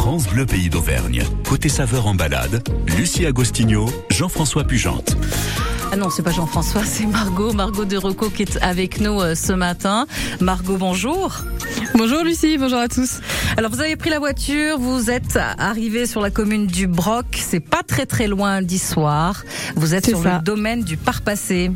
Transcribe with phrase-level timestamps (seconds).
[0.00, 1.22] France Bleu Pays d'Auvergne.
[1.46, 2.66] Côté saveur en balade,
[2.96, 5.14] Lucie Agostinho, Jean-François Pugente.
[5.92, 9.34] Ah non, c'est pas Jean-François, c'est Margot, Margot de Rocco qui est avec nous euh,
[9.34, 10.06] ce matin.
[10.40, 11.44] Margot, bonjour.
[11.94, 13.20] Bonjour Lucie, bonjour à tous.
[13.58, 17.60] Alors vous avez pris la voiture, vous êtes arrivé sur la commune du Broc, c'est
[17.60, 19.44] pas très très loin d'Issoire.
[19.76, 21.72] Vous êtes sur le domaine du Parpassé.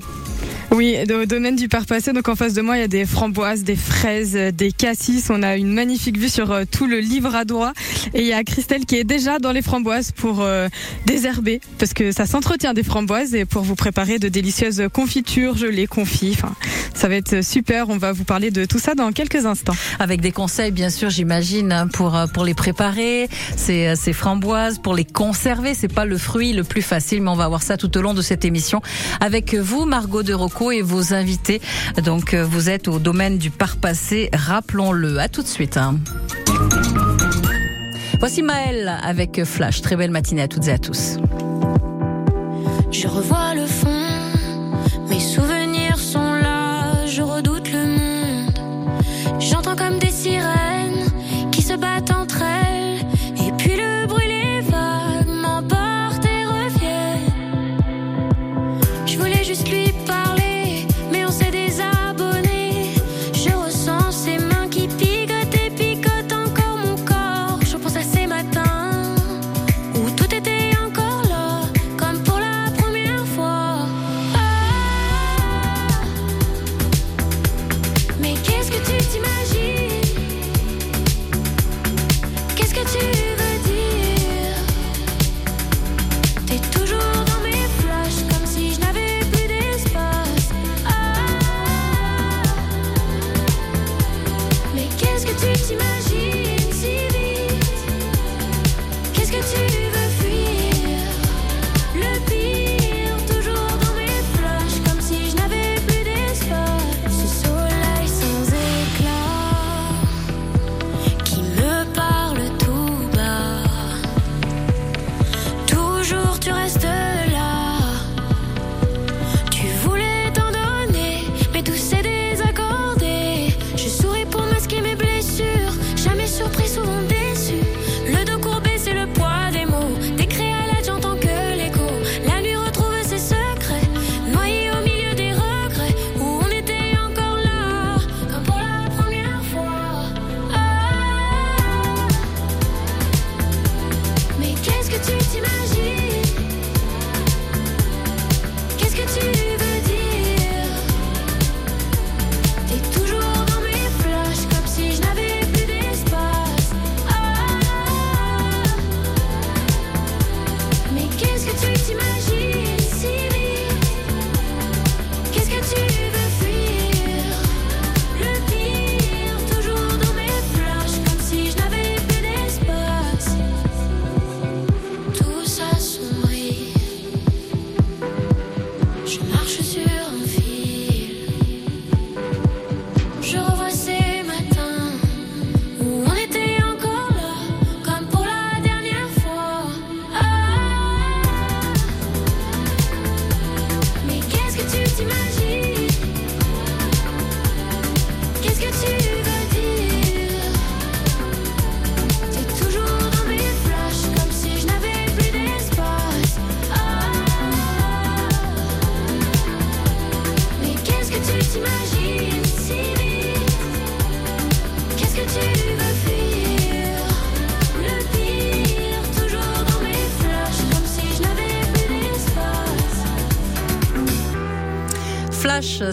[0.74, 3.06] Oui, au domaine du parc passé, donc en face de moi, il y a des
[3.06, 5.30] framboises, des fraises, des cassis.
[5.30, 7.72] On a une magnifique vue sur euh, tout le livre à droit.
[8.12, 10.66] Et il y a Christelle qui est déjà dans les framboises pour euh,
[11.06, 15.86] désherber, parce que ça s'entretient des framboises et pour vous préparer de délicieuses confitures, gelées,
[15.86, 16.32] confits.
[16.36, 16.56] Enfin,
[16.92, 17.88] ça va être super.
[17.88, 19.76] On va vous parler de tout ça dans quelques instants.
[20.00, 24.80] Avec des conseils, bien sûr, j'imagine, hein, pour euh, pour les préparer, ces, ces framboises,
[24.80, 25.72] pour les conserver.
[25.74, 28.12] C'est pas le fruit le plus facile, mais on va voir ça tout au long
[28.12, 28.82] de cette émission
[29.20, 31.60] avec vous, Margot de Rocco et vos invités.
[32.04, 35.18] Donc euh, vous êtes au domaine du parc passé, rappelons-le.
[35.18, 35.76] À tout de suite.
[35.76, 35.98] Hein.
[38.18, 39.82] Voici Maëlle avec Flash.
[39.82, 41.18] Très belle matinée à toutes et à tous.
[42.90, 43.88] Je revois le fond,
[45.08, 45.53] mes souvenirs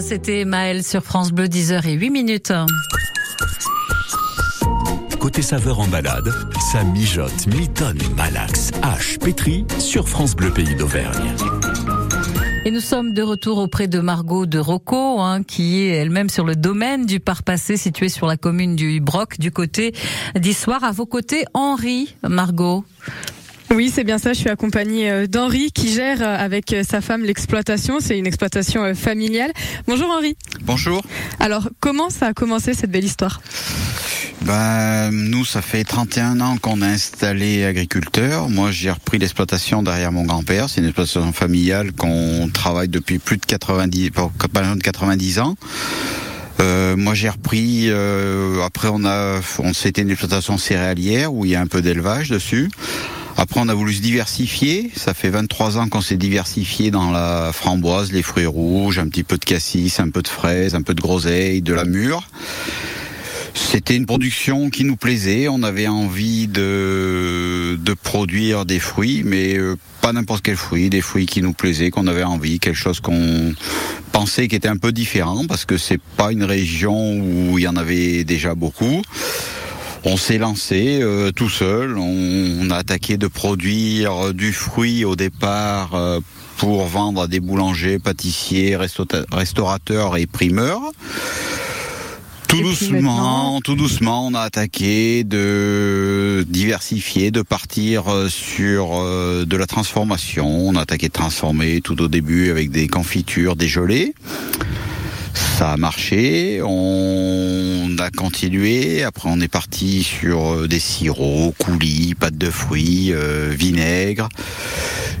[0.02, 2.52] c'était Maël sur France Bleu, 10h et 8 minutes.
[5.18, 6.28] Côté saveur en balade,
[6.72, 11.34] ça mijote, mitonne, malaxe, hache, pétri sur France Bleu Pays d'Auvergne.
[12.64, 16.44] Et nous sommes de retour auprès de Margot de Rocco, hein, qui est elle-même sur
[16.44, 19.92] le domaine du parc passé situé sur la commune du Broc, du côté
[20.34, 20.82] d'Issoire.
[20.84, 22.84] À vos côtés, Henri, Margot.
[23.74, 24.34] Oui, c'est bien ça.
[24.34, 28.00] Je suis accompagnée euh, d'Henri qui gère euh, avec euh, sa femme l'exploitation.
[28.00, 29.50] C'est une exploitation familiale.
[29.86, 30.36] Bonjour Henri.
[30.60, 31.02] Bonjour.
[31.40, 33.40] Alors, comment ça a commencé cette belle histoire?
[34.42, 38.50] Ben, nous, ça fait 31 ans qu'on est installé agriculteur.
[38.50, 40.68] Moi, j'ai repris l'exploitation derrière mon grand-père.
[40.68, 45.56] C'est une exploitation familiale qu'on travaille depuis plus de 90, de 90 ans.
[46.60, 51.50] Euh, moi j'ai repris, euh, après on a, on c'était une exploitation céréalière où il
[51.50, 52.68] y a un peu d'élevage dessus.
[53.36, 57.50] Après on a voulu se diversifier, ça fait 23 ans qu'on s'est diversifié dans la
[57.52, 60.94] framboise, les fruits rouges, un petit peu de cassis, un peu de fraises, un peu
[60.94, 62.28] de groseille, de la mûre.
[63.54, 65.48] C'était une production qui nous plaisait.
[65.48, 71.00] On avait envie de, de produire des fruits, mais euh, pas n'importe quel fruit, des
[71.00, 73.54] fruits qui nous plaisaient, qu'on avait envie, quelque chose qu'on
[74.10, 77.68] pensait qui était un peu différent, parce que c'est pas une région où il y
[77.68, 79.02] en avait déjà beaucoup.
[80.04, 81.96] On s'est lancé euh, tout seul.
[81.96, 86.20] On, on, a attaqué de produire du fruit au départ euh,
[86.56, 90.80] pour vendre à des boulangers, pâtissiers, restaurateurs et primeurs.
[92.52, 99.56] Tout doucement, tout doucement, on a attaqué de diversifier, de partir euh, sur euh, de
[99.56, 100.46] la transformation.
[100.46, 104.14] On a attaqué de transformer tout au début avec des confitures, des gelées.
[105.34, 112.14] Ça a marché, on a continué, après on est parti sur euh, des sirops, coulis,
[112.14, 113.12] pâtes de fruits,
[113.50, 114.28] vinaigre.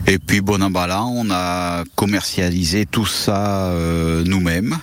[0.06, 4.76] Et puis bon on a commercialisé tout ça euh, nous-mêmes,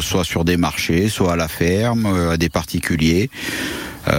[0.00, 3.28] soit sur des marchés, soit à la ferme, euh, à des particuliers.
[4.06, 4.10] 80%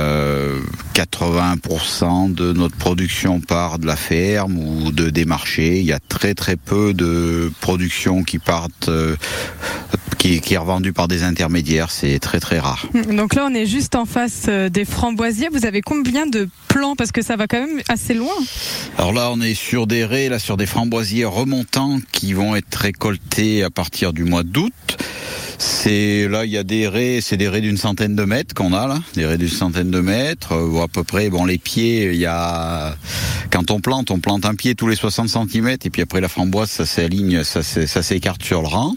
[2.31, 5.79] euh, de notre production part de la ferme ou de des marchés.
[5.79, 9.15] Il y a très très peu de production qui partent, euh,
[10.17, 11.91] qui, qui, est revendue par des intermédiaires.
[11.91, 12.87] C'est très très rare.
[13.11, 15.49] Donc là, on est juste en face euh, des framboisiers.
[15.51, 16.95] Vous avez combien de plants?
[16.95, 18.33] Parce que ça va quand même assez loin.
[18.97, 22.75] Alors là, on est sur des raies, là sur des framboisiers remontants qui vont être
[22.75, 24.71] récoltés à partir du mois d'août.
[25.57, 28.73] C'est là, il y a des raies, c'est des raies d'une centaine de mètres qu'on
[28.73, 31.29] a là, des raies d'une centaine de mètres, ou à peu près.
[31.29, 32.27] Bon, les pieds, il y
[33.49, 36.27] quand on plante, on plante un pied tous les 60 cm, et puis après la
[36.27, 38.95] framboise, ça s'aligne, ça, s'écarte sur le rang.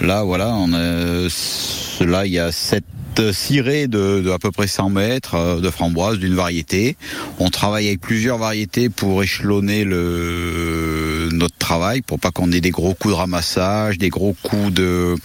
[0.00, 2.84] Là, voilà, on là, il y a sept
[3.32, 6.96] ciré de, de, à peu près 100 mètres euh, de framboise d'une variété.
[7.38, 12.70] On travaille avec plusieurs variétés pour échelonner le, notre travail, pour pas qu'on ait des
[12.70, 15.16] gros coups de ramassage, des gros coups de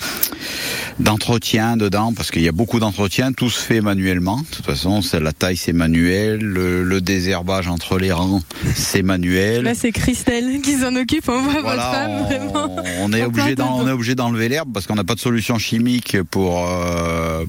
[0.99, 4.37] d'entretien dedans, parce qu'il y a beaucoup d'entretien, tout se fait manuellement.
[4.37, 8.41] De toute façon, c'est la taille c'est manuel, le, désherbage entre les rangs
[8.75, 9.63] c'est manuel.
[9.63, 12.75] Là c'est Christelle qui s'en occupe, on voit votre femme vraiment.
[12.99, 16.21] On est obligé on est obligé d'enlever l'herbe parce qu'on n'a pas de solution chimique
[16.23, 17.45] pour euh,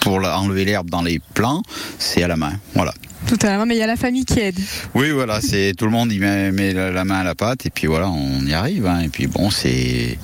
[0.00, 1.62] pour enlever l'herbe dans les plants,
[1.98, 2.52] c'est à la main.
[2.74, 2.92] Voilà.
[3.32, 4.58] Tout à mais il y a la famille qui aide.
[4.94, 7.86] Oui, voilà, c'est tout le monde y met, la main à la pâte et puis
[7.86, 8.84] voilà, on y arrive.
[8.86, 9.00] Hein.
[9.00, 10.18] et puis bon, c'est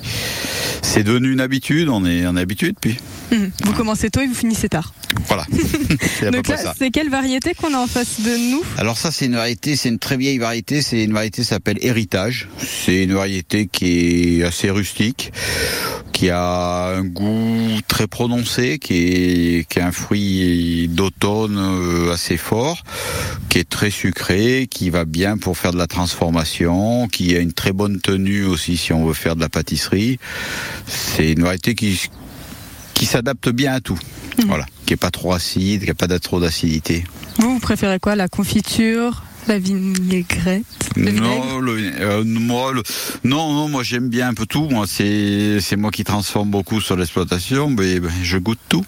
[0.83, 2.97] c'est devenu une habitude, on est en habitude puis.
[3.31, 3.49] Hum.
[3.63, 4.93] Vous commencez tôt et vous finissez tard.
[5.27, 5.45] Voilà.
[6.31, 8.63] Donc là, c'est quelle variété qu'on a en face de nous?
[8.77, 10.81] Alors ça, c'est une variété, c'est une très vieille variété.
[10.83, 12.47] C'est une variété qui s'appelle Héritage.
[12.59, 15.31] C'est une variété qui est assez rustique
[16.19, 22.35] qui a un goût très prononcé, qui est, qui est un fruit d'automne euh, assez
[22.35, 22.83] fort,
[23.49, 27.53] qui est très sucré, qui va bien pour faire de la transformation, qui a une
[27.53, 30.19] très bonne tenue aussi si on veut faire de la pâtisserie.
[30.87, 32.09] C'est une variété qui,
[32.93, 33.99] qui s'adapte bien à tout.
[34.37, 34.47] Mmh.
[34.47, 37.03] Voilà, qui est pas trop acide, qui n'a pas trop d'acidité.
[37.37, 40.63] Vous, vous préférez quoi La confiture la vinaigrette
[40.95, 42.73] non, euh, moi,
[43.23, 44.67] non, non, moi j'aime bien un peu tout.
[44.69, 48.85] Moi, c'est moi qui transforme beaucoup sur l'exploitation, mais ben, je goûte tout.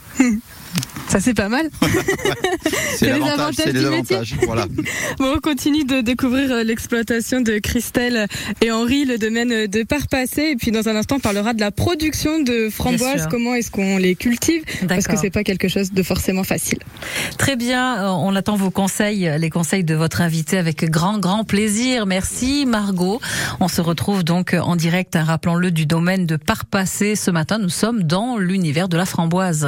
[1.12, 1.70] Ça c'est pas mal.
[2.96, 4.36] c'est l'avantage, c'est les avantages.
[4.46, 4.66] Voilà.
[5.20, 8.28] bon, on continue de découvrir euh, l'exploitation de Christelle
[8.62, 10.52] et Henri, le domaine de Parpassé.
[10.52, 13.28] Et puis dans un instant, on parlera de la production de framboises.
[13.30, 14.64] Comment est-ce qu'on les cultive?
[14.88, 16.80] Parce que c'est pas quelque chose de forcément facile.
[17.38, 18.06] Très bien.
[18.06, 22.06] Euh, on attend vos conseils, les conseils de votre invité avec grand, grand plaisir.
[22.06, 23.20] Merci Margot.
[23.60, 27.18] On se retrouve donc en direct, rappelons-le, du domaine de Parpassé.
[27.18, 29.68] Ce matin, nous sommes dans l'univers de la framboise.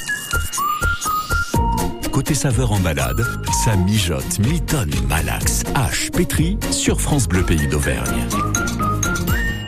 [2.11, 3.25] Côté saveur en balade,
[3.63, 8.27] ça mijote Milton Malax H pétri sur France Bleu Pays d'Auvergne.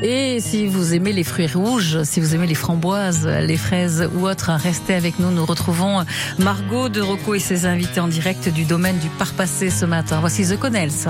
[0.01, 4.27] Et si vous aimez les fruits rouges, si vous aimez les framboises, les fraises ou
[4.27, 5.31] autres, restez avec nous.
[5.31, 6.03] Nous retrouvons
[6.37, 10.19] Margot de Rocco et ses invités en direct du domaine du Parpassé ce matin.
[10.19, 11.07] Voici The Connells.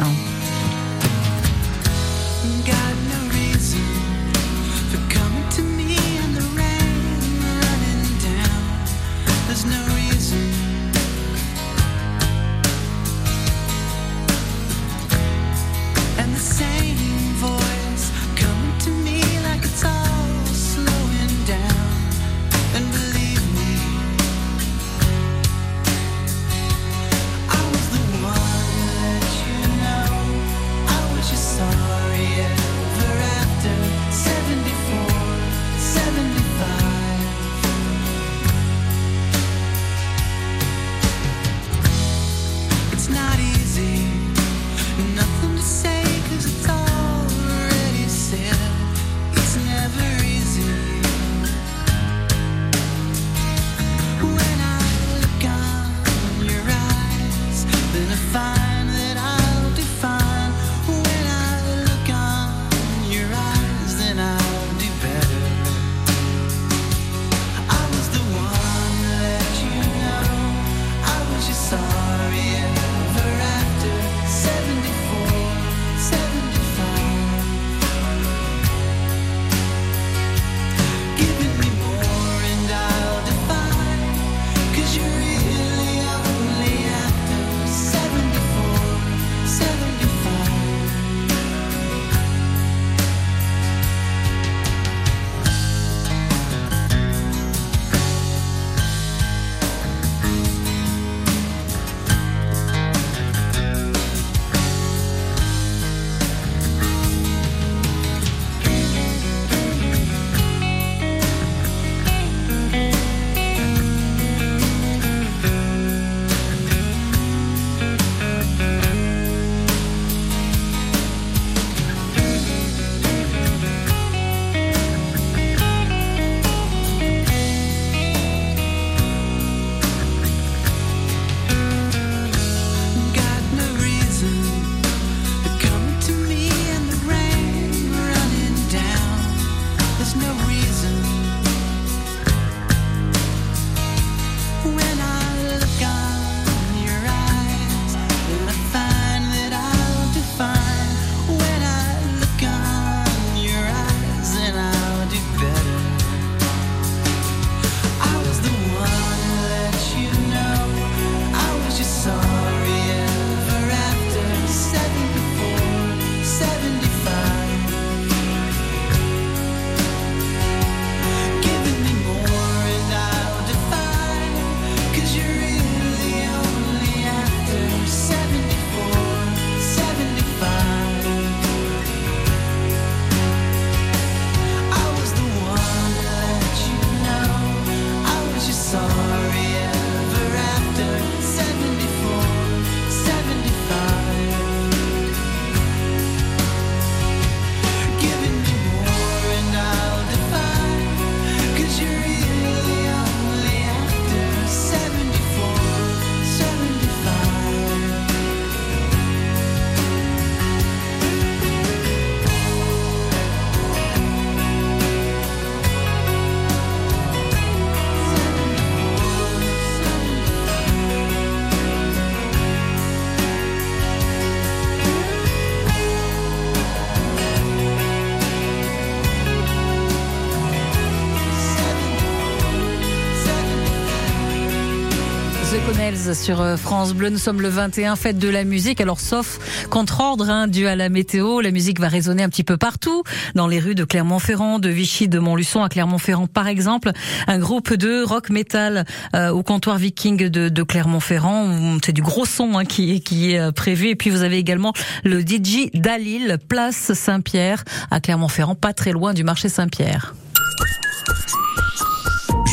[236.24, 237.10] Sur euh, France Bleu.
[237.10, 238.80] Nous sommes le 21, fête de la musique.
[238.80, 242.56] Alors, sauf contre-ordre, hein, dû à la météo, la musique va résonner un petit peu
[242.56, 243.04] partout,
[243.36, 246.92] dans les rues de Clermont-Ferrand, de Vichy, de Montluçon à Clermont-Ferrand, par exemple.
[247.28, 251.78] Un groupe de rock metal euh, au comptoir viking de, Clermont-Ferrand.
[251.84, 253.90] C'est du gros son hein, qui, qui est euh, prévu.
[253.90, 254.72] Et puis, vous avez également
[255.04, 260.16] le DJ Dalil, place Saint-Pierre à Clermont-Ferrand, pas très loin du marché Saint-Pierre.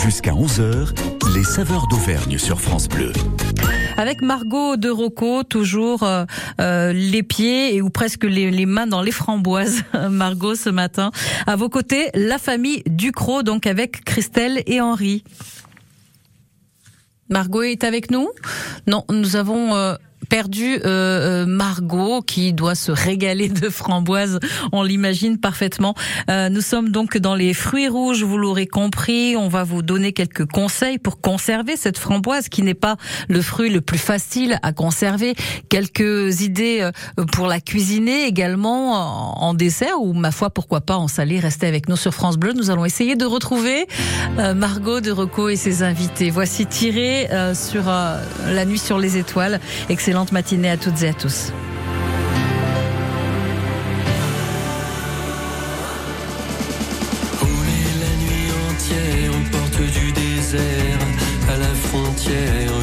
[0.03, 0.89] Jusqu'à 11h,
[1.35, 3.13] les saveurs d'Auvergne sur France Bleu.
[3.97, 6.25] Avec Margot de Rocco, toujours euh,
[6.61, 9.83] euh, les pieds ou presque les, les, mains dans les framboises.
[10.11, 11.11] Margot ce matin.
[11.47, 15.23] À vos côtés, la famille Ducrot, donc avec Christelle et Henri.
[17.29, 18.29] Margot est avec nous?
[18.87, 19.75] Non, nous avons...
[19.75, 19.95] Euh
[20.31, 24.39] perdu euh, euh, Margot qui doit se régaler de framboises,
[24.73, 25.95] on l'imagine parfaitement.
[26.31, 30.13] Euh, nous sommes donc dans les fruits rouges, vous l'aurez compris, on va vous donner
[30.13, 32.97] quelques conseils pour conserver cette framboise qui n'est pas
[33.29, 35.35] le fruit le plus facile à conserver,
[35.69, 41.09] quelques idées euh, pour la cuisiner également en dessert ou ma foi pourquoi pas en
[41.09, 43.89] salé, restez avec nous sur France Bleu, nous allons essayer de retrouver
[44.39, 46.31] euh, Margot de Rocco et ses invités.
[46.31, 49.59] Voici tiré euh, sur la nuit sur les étoiles.
[49.89, 51.53] Excellent excellente matinée à toutes et à tous.
[58.01, 60.99] La nuit entière aux portes du désert,
[61.49, 62.80] à la frontière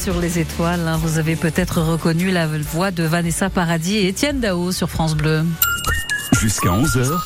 [0.00, 0.86] sur les étoiles.
[0.88, 0.96] hein.
[1.02, 5.42] Vous avez peut-être reconnu la voix de Vanessa Paradis et Étienne Dao sur France Bleu.
[6.40, 7.18] Jusqu'à 11h,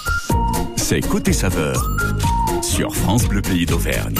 [0.77, 1.89] c'est Côté Saveur
[2.63, 4.17] sur France Bleu Pays d'Auvergne.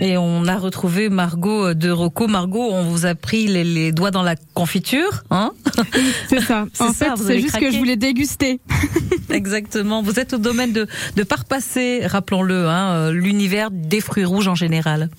[0.00, 2.26] Et on a retrouvé Margot de Rocco.
[2.26, 5.52] Margot, on vous a pris les, les doigts dans la confiture, hein
[6.30, 6.64] C'est ça.
[6.72, 8.60] C'est En ça, fait, c'est juste que je voulais déguster.
[9.30, 10.02] Exactement.
[10.02, 10.86] Vous êtes au domaine de,
[11.16, 15.10] de Parpassé, rappelons-le, hein, euh, l'univers des fruits rouges en général.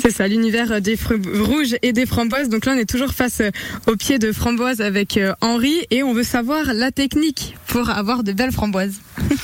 [0.00, 2.48] C'est ça, l'univers des fruits rouges et des framboises.
[2.48, 3.50] Donc là, on est toujours face euh,
[3.86, 8.22] au pied de framboise avec euh, Henri et on veut savoir la technique pour avoir
[8.22, 9.00] de belles framboises.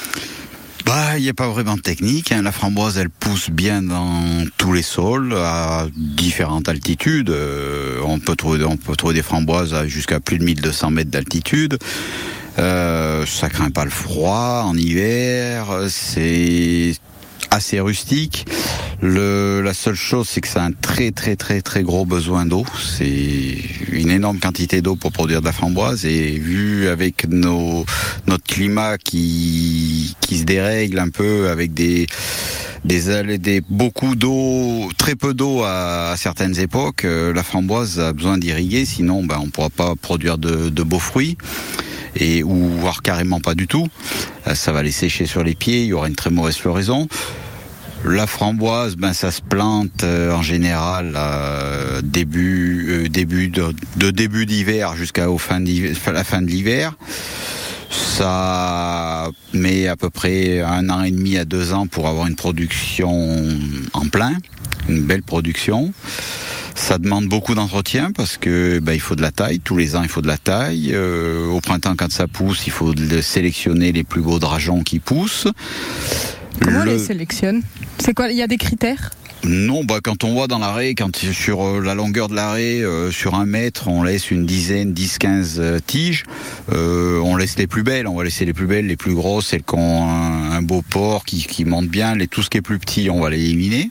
[0.86, 2.30] Bah, il n'y a pas vraiment de technique.
[2.30, 2.42] hein.
[2.42, 7.30] La framboise, elle pousse bien dans tous les sols, à différentes altitudes.
[7.30, 8.58] Euh, on peut trouver,
[9.14, 11.78] des framboises jusqu'à plus de 1200 mètres d'altitude.
[12.58, 15.86] Euh, ça craint pas le froid en hiver.
[15.88, 16.94] C'est
[17.54, 18.46] assez rustique.
[19.00, 22.46] Le, la seule chose, c'est que ça a un très très très très gros besoin
[22.46, 22.64] d'eau.
[22.80, 23.58] C'est
[23.90, 27.84] une énorme quantité d'eau pour produire de la framboise et vu avec nos
[28.26, 32.06] notre climat qui qui se dérègle un peu avec des
[32.84, 37.04] des, des beaucoup d'eau, très peu d'eau à, à, certaines époques.
[37.04, 40.82] Euh, la framboise a besoin d'irriguer, sinon ben, on ne pourra pas produire de, de
[40.82, 41.38] beaux fruits
[42.16, 43.88] et ou voire carrément pas du tout.
[44.46, 47.09] Euh, ça va les sécher sur les pieds, il y aura une très mauvaise floraison.
[48.05, 54.44] La framboise, ben ça se plante euh, en général euh, début début de, de début
[54.44, 56.94] d'hiver jusqu'à la fin de l'hiver.
[57.90, 62.35] Ça met à peu près un an et demi à deux ans pour avoir une
[62.35, 63.38] production
[63.92, 64.35] en plein,
[64.88, 65.92] une belle production.
[66.74, 69.60] Ça demande beaucoup d'entretien parce que ben, il faut de la taille.
[69.60, 70.90] Tous les ans, il faut de la taille.
[70.92, 74.98] Euh, au printemps, quand ça pousse, il faut de sélectionner les plus beaux drageons qui
[74.98, 75.48] poussent.
[76.60, 77.62] Comment on les sélectionne?
[77.98, 79.10] C'est quoi Il y a des critères?
[79.46, 83.10] Non, bah quand on voit dans l'arrêt, quand sur euh, la longueur de l'arrêt, euh,
[83.10, 86.24] sur un mètre, on laisse une dizaine, 10, 15 euh, tiges,
[86.72, 89.48] euh, on laisse les plus belles, on va laisser les plus belles, les plus grosses,
[89.48, 92.56] celles qui ont un, un beau port, qui, qui montent bien, les, tout ce qui
[92.56, 93.90] est plus petit, on va l'éliminer.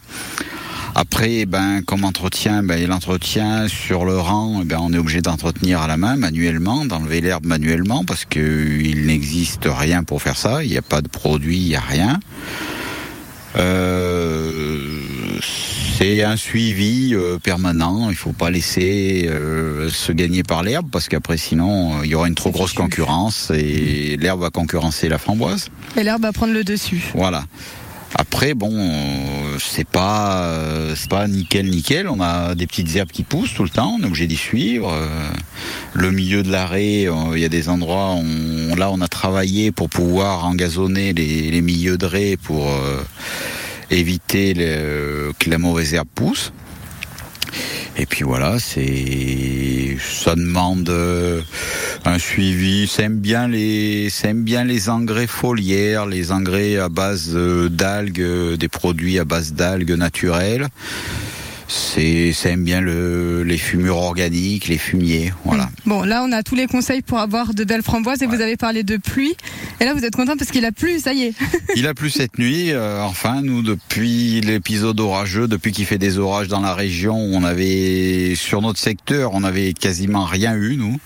[0.96, 5.88] Après, ben, comme entretien, ben, l'entretien sur le rang, ben, on est obligé d'entretenir à
[5.88, 10.64] la main, manuellement, d'enlever l'herbe manuellement, parce que il n'existe rien pour faire ça.
[10.64, 12.20] Il n'y a pas de produit, il n'y a rien.
[13.56, 15.40] Euh,
[15.98, 18.10] c'est un suivi euh, permanent.
[18.10, 22.28] Il faut pas laisser euh, se gagner par l'herbe parce qu'après sinon il y aura
[22.28, 25.70] une trop grosse concurrence et l'herbe va concurrencer la framboise.
[25.98, 27.12] Et l'herbe va prendre le dessus.
[27.14, 27.44] Voilà.
[28.16, 28.72] Après, bon,
[29.60, 30.50] c'est pas,
[30.96, 32.08] c'est pas nickel, nickel.
[32.08, 33.98] On a des petites herbes qui poussent tout le temps.
[34.00, 34.96] On est obligé d'y suivre.
[35.94, 38.12] Le milieu de l'arrêt, il y a des endroits.
[38.12, 43.02] On, là, on a travaillé pour pouvoir engazonner les, milieux de raies pour euh,
[43.90, 46.54] éviter que la mauvaise herbe pousse.
[47.98, 50.92] Et puis voilà, c'est ça demande
[52.06, 52.88] un suivi.
[52.88, 57.36] Ça bien les, bien les engrais foliaires, les engrais à base
[57.70, 60.68] d'algues, des produits à base d'algues naturelles.
[61.76, 65.72] C'est, ça aime bien le, les fumures organiques, les fumiers, voilà.
[65.88, 68.36] Bon, là, on a tous les conseils pour avoir de belles framboises et ouais.
[68.36, 69.36] vous avez parlé de pluie.
[69.80, 71.34] Et là, vous êtes content parce qu'il a plu, ça y est.
[71.76, 72.72] Il a plu cette nuit.
[72.72, 77.44] Euh, enfin, nous, depuis l'épisode orageux, depuis qu'il fait des orages dans la région, on
[77.44, 81.00] avait, sur notre secteur, on avait quasiment rien eu, nous.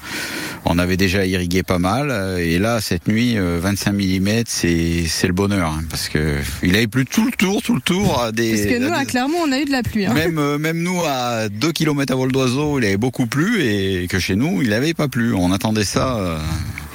[0.69, 2.39] On avait déjà irrigué pas mal.
[2.39, 5.71] Et là, cette nuit, 25 mm, c'est, c'est le bonheur.
[5.71, 8.21] Hein, parce que il avait plu tout le tour, tout le tour.
[8.21, 10.05] À des, parce que nous, à à Clermont, on a eu de la pluie.
[10.05, 10.13] Hein.
[10.13, 13.63] Même, euh, même nous, à 2 km à vol d'oiseau, il avait beaucoup plu.
[13.63, 15.33] Et que chez nous, il n'avait pas plu.
[15.33, 16.17] On attendait ça.
[16.17, 16.39] Euh,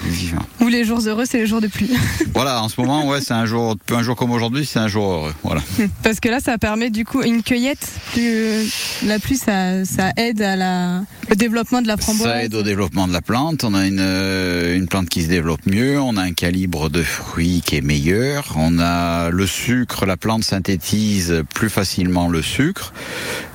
[0.04, 0.42] vivant.
[0.60, 1.90] Ou les jours heureux, c'est les jours de pluie.
[2.34, 5.10] voilà, en ce moment, ouais, c'est un jour, un jour comme aujourd'hui, c'est un jour
[5.10, 5.34] heureux.
[5.42, 5.62] Voilà.
[6.02, 7.86] Parce que là, ça permet du coup une cueillette.
[8.12, 8.70] Plus,
[9.06, 12.28] la pluie, ça, ça aide à la, au développement de la framboise.
[12.28, 13.64] Ça aide au développement de la plante.
[13.64, 16.00] On a une, une plante qui se développe mieux.
[16.00, 18.54] On a un calibre de fruits qui est meilleur.
[18.56, 20.06] On a le sucre.
[20.06, 22.92] La plante synthétise plus facilement le sucre.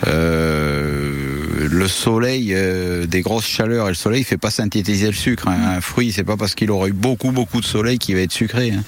[0.07, 1.36] Euh,
[1.69, 5.47] le soleil, euh, des grosses chaleurs et le soleil fait pas synthétiser le sucre.
[5.47, 5.77] Hein.
[5.77, 8.31] Un fruit, c'est pas parce qu'il aurait eu beaucoup beaucoup de soleil qu'il va être
[8.31, 8.71] sucré.
[8.71, 8.83] Hein.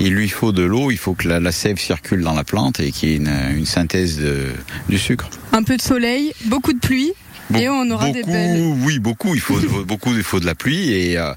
[0.00, 2.80] Il lui faut de l'eau, il faut que la, la, sève circule dans la plante
[2.80, 4.48] et qu'il y ait une, une synthèse de,
[4.88, 5.28] du sucre.
[5.52, 7.12] Un peu de soleil, beaucoup de pluie.
[7.54, 8.62] Et on aura beaucoup, des belles.
[8.84, 9.34] Oui, beaucoup.
[9.34, 10.10] Il faut beaucoup.
[10.14, 11.32] Il faut de la pluie et euh,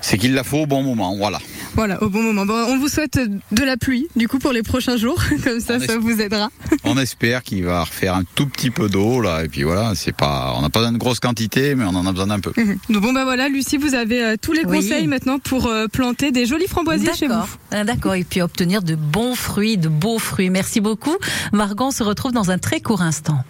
[0.00, 1.16] c'est qu'il la faut au bon moment.
[1.16, 1.38] Voilà.
[1.74, 2.46] Voilà, au bon moment.
[2.46, 3.18] Bon, on vous souhaite
[3.52, 5.22] de la pluie, du coup, pour les prochains jours.
[5.44, 6.50] Comme ça, on ça vous aidera.
[6.84, 9.44] on espère qu'il va refaire un tout petit peu d'eau, là.
[9.44, 12.06] Et puis voilà, c'est pas, on n'a pas besoin de grosse quantité, mais on en
[12.06, 12.52] a besoin d'un peu.
[12.56, 12.92] Mmh.
[12.92, 14.78] Donc bon, bah voilà, Lucie, vous avez euh, tous les oui.
[14.78, 17.34] conseils maintenant pour euh, planter des jolis framboisiers chez vous.
[17.70, 18.14] D'accord.
[18.14, 20.50] Et puis obtenir de bons fruits, de beaux fruits.
[20.50, 21.16] Merci beaucoup.
[21.52, 23.44] Margot, on se retrouve dans un très court instant.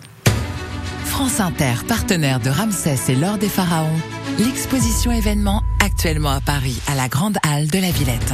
[1.05, 3.89] France Inter, partenaire de Ramsès et l'Or des Pharaons,
[4.39, 5.63] l'exposition événement
[6.01, 8.33] actuellement à Paris, à la Grande Halle de la Villette.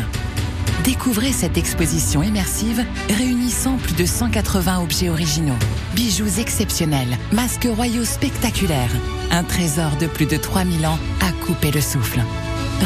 [0.84, 5.58] Découvrez cette exposition immersive réunissant plus de 180 objets originaux,
[5.92, 8.92] bijoux exceptionnels, masques royaux spectaculaires,
[9.32, 12.20] un trésor de plus de 3000 ans à couper le souffle.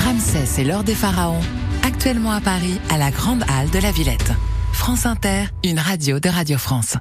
[0.06, 1.42] Ramsès et l'Or des Pharaons,
[1.82, 4.32] actuellement à Paris, à la Grande Halle de la Villette.
[4.72, 6.96] France Inter, une radio de Radio France.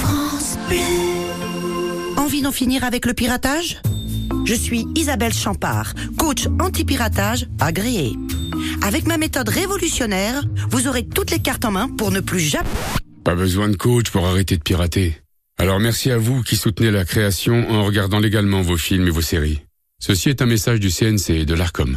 [0.00, 0.58] France.
[2.16, 3.80] Envie d'en finir avec le piratage?
[4.44, 8.14] Je suis Isabelle Champard, coach anti-piratage agréée.
[8.82, 12.68] Avec ma méthode révolutionnaire, vous aurez toutes les cartes en main pour ne plus jamais...
[13.24, 15.16] Pas besoin de coach pour arrêter de pirater.
[15.58, 19.22] Alors merci à vous qui soutenez la création en regardant légalement vos films et vos
[19.22, 19.60] séries.
[20.00, 21.96] Ceci est un message du CNC et de l'ARCOM.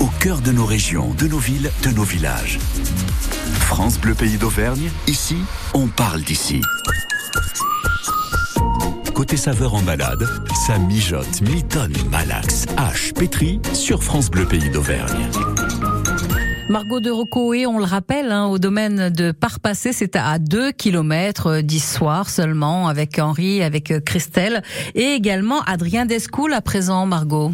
[0.00, 2.58] au cœur de nos régions, de nos villes, de nos villages.
[3.60, 5.36] France Bleu Pays d'Auvergne, ici,
[5.72, 6.60] on parle d'ici.
[9.14, 10.26] Côté saveur en balade,
[10.66, 15.30] ça mijote, mitonne, malaxe, hache, pétri sur France Bleu Pays d'Auvergne.
[16.68, 21.60] Margot de Rocoé, on le rappelle, hein, au domaine de Parpassé, c'est à 2 km
[21.78, 24.62] soir seulement, avec Henri, avec euh, Christelle,
[24.94, 27.52] et également Adrien Descoul à présent, Margot.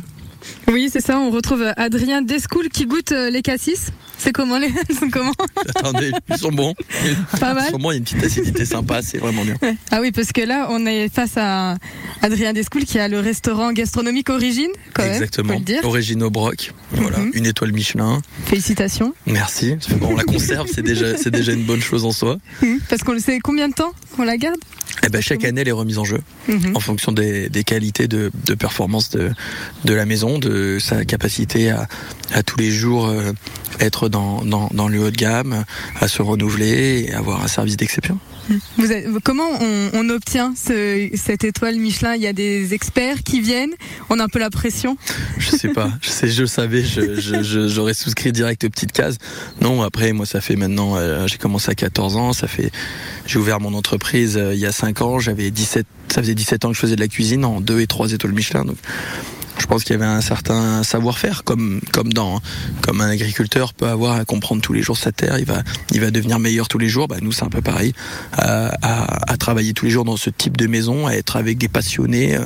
[0.73, 1.19] Oui, c'est ça.
[1.19, 3.89] On retrouve Adrien Descoul qui goûte euh, les cassis.
[4.19, 4.71] C'est comment les
[5.13, 5.33] comment
[5.77, 6.75] Attendez, ils sont bons.
[7.41, 7.65] Pas mal.
[7.69, 9.57] Ils sont bons, il y a une petite acidité sympa, c'est vraiment bien.
[9.63, 9.77] Ouais.
[9.91, 11.77] Ah oui, parce que là, on est face à
[12.23, 15.55] Adrien Descoul qui a le restaurant gastronomique Origine, quand Exactement.
[15.55, 15.63] même.
[15.63, 15.81] dire.
[15.85, 16.73] Origine au Broc.
[16.93, 17.31] Voilà, Mhm.
[17.35, 18.21] une étoile Michelin.
[18.45, 19.15] Félicitations.
[19.27, 19.77] Merci.
[19.99, 22.37] Bon, on la conserve, c'est déjà, c'est déjà une bonne chose en soi.
[22.63, 22.81] Mhm.
[22.91, 24.59] Parce qu'on le sait combien de temps on la garde?
[25.07, 26.77] Eh ben, chaque année, elle est remise en jeu Mhm.
[26.77, 29.31] en fonction des, des qualités de, de performance de,
[29.87, 31.87] de la maison, de sa capacité à,
[32.33, 33.33] à tous les jours euh,
[33.81, 35.64] être dans, dans, dans le haut de gamme,
[36.01, 38.18] à se renouveler et avoir un service d'exception.
[38.79, 42.16] Vous comment on, on obtient ce- cette étoile Michelin?
[42.16, 43.75] Il y a des experts qui viennent?
[44.09, 44.96] On a un peu la pression?
[45.38, 48.90] Je sais pas, je sais, je savais, je- je- je- j'aurais souscrit direct aux petites
[48.90, 49.18] cases.
[49.61, 52.73] Non, après, moi, ça fait maintenant, euh, j'ai commencé à 14 ans, ça fait,
[53.25, 56.64] j'ai ouvert mon entreprise euh, il y a 5 ans, j'avais 17, ça faisait 17
[56.64, 58.79] ans que je faisais de la cuisine en 2 et 3 étoiles Michelin, donc.
[59.61, 62.40] Je pense qu'il y avait un certain savoir-faire, comme comme dans
[62.81, 65.38] comme un agriculteur peut avoir à comprendre tous les jours sa terre.
[65.38, 67.07] Il va il va devenir meilleur tous les jours.
[67.09, 67.92] Bah, nous c'est un peu pareil,
[68.33, 71.59] à, à, à travailler tous les jours dans ce type de maison, à être avec
[71.59, 72.44] des passionnés, euh,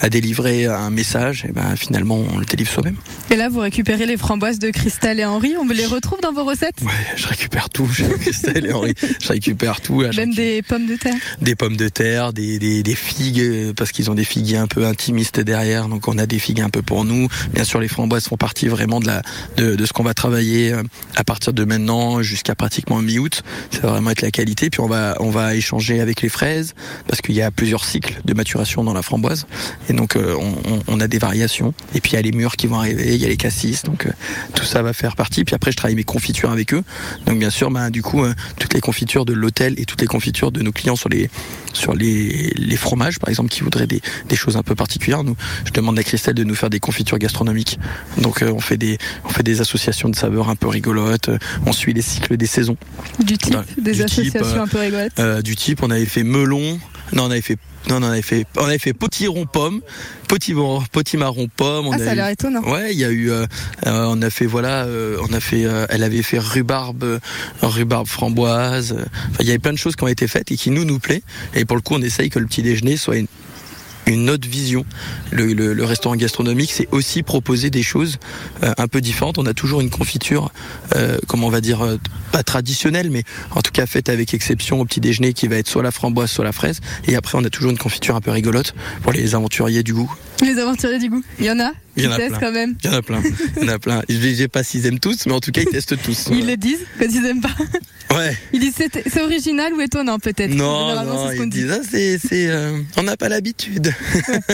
[0.00, 1.44] à délivrer un message.
[1.48, 2.96] Et ben finalement on le délivre soi-même.
[3.30, 5.54] Et là, vous récupérez les framboises de Christelle et Henri.
[5.60, 6.80] On les retrouve dans vos recettes?
[7.16, 7.88] Je récupère tout,
[8.20, 8.94] Christelle et Henri.
[9.20, 10.02] Je récupère tout.
[10.16, 11.14] Même des pommes de terre?
[11.40, 14.66] des pommes de terre, des, des, des figues, euh, parce qu'ils ont des figuiers un
[14.66, 17.28] peu intimistes derrière, donc on a des figues un peu pour nous.
[17.52, 19.22] Bien sûr, les framboises font partie vraiment de, la,
[19.56, 20.82] de, ce qu'on va travailler euh,
[21.16, 23.42] à partir de maintenant jusqu'à pratiquement mi-août.
[23.70, 24.70] Ça va vraiment être la qualité.
[24.70, 26.74] Puis on va, on va échanger avec les fraises,
[27.08, 29.46] parce qu'il y a plusieurs cycles de maturation dans la framboise.
[29.88, 30.36] Et donc euh,
[30.88, 31.74] on, a des variations.
[31.94, 33.82] Et puis il y a les mûres qui vont arriver, il y a les cassis,
[33.82, 34.10] donc euh,
[34.54, 35.44] tout ça va faire partie.
[35.44, 36.82] Puis après, je travaille mes confitures avec eux.
[37.26, 38.24] Donc bien sûr, ben, du coup,
[38.58, 41.30] toutes les confitures de l'hôtel et toutes les confitures de nos clients sur les
[41.72, 45.24] sur les, les fromages, par exemple, qui voudraient des, des choses un peu particulières.
[45.24, 47.78] Nous, je demande à Christelle de nous faire des confitures gastronomiques.
[48.18, 51.28] Donc euh, on fait des on fait des associations de saveurs un peu rigolotes.
[51.28, 52.76] Euh, On suit les cycles des saisons.
[53.20, 55.42] Du type, des du type, associations euh, un peu rigolotes.
[55.44, 56.78] Du type, on avait fait melon.
[57.12, 59.80] Non, on avait fait non, non, on avait fait, on avait fait potiron pomme,
[60.28, 61.88] potimarron, potimarron pomme.
[61.88, 62.62] On Ah, ça a l'air étonnant.
[62.62, 63.44] Ouais, il y a eu, euh,
[63.86, 67.18] euh, on a fait voilà, euh, on a fait, elle avait fait rhubarbe,
[67.60, 68.96] rhubarbe framboise.
[69.40, 71.22] il y avait plein de choses qui ont été faites et qui nous nous plaît.
[71.54, 73.26] Et pour le coup, on essaye que le petit déjeuner soit une
[74.06, 74.84] une autre vision.
[75.30, 78.18] Le, restaurant gastronomique, c'est aussi proposer des choses
[78.62, 79.38] euh, un peu différentes.
[79.38, 80.50] On a toujours une confiture,
[80.94, 81.96] euh, comment on va dire, euh,
[82.30, 85.68] pas traditionnelle, mais en tout cas faite avec exception au petit déjeuner qui va être
[85.68, 86.80] soit la framboise, soit la fraise.
[87.06, 90.12] Et après, on a toujours une confiture un peu rigolote pour les aventuriers du goût.
[90.42, 91.22] Les aventuriers du goût.
[91.38, 91.72] Il y en a?
[91.96, 92.38] Il y en a plein.
[92.38, 92.74] quand même.
[92.82, 93.22] Il y en a plein.
[93.60, 94.02] Il y en a plein.
[94.08, 96.28] Je ne sais pas s'ils aiment tous, mais en tout cas, ils testent tous.
[96.32, 97.50] Ils le disent quand ils aiment pas.
[98.16, 98.36] Ouais.
[98.52, 100.52] Ils disent c'est original ou étonnant peut-être.
[100.54, 101.62] Non, non, ce ils dit.
[101.62, 103.92] disent, ah, c'est, euh, on n'a pas l'habitude.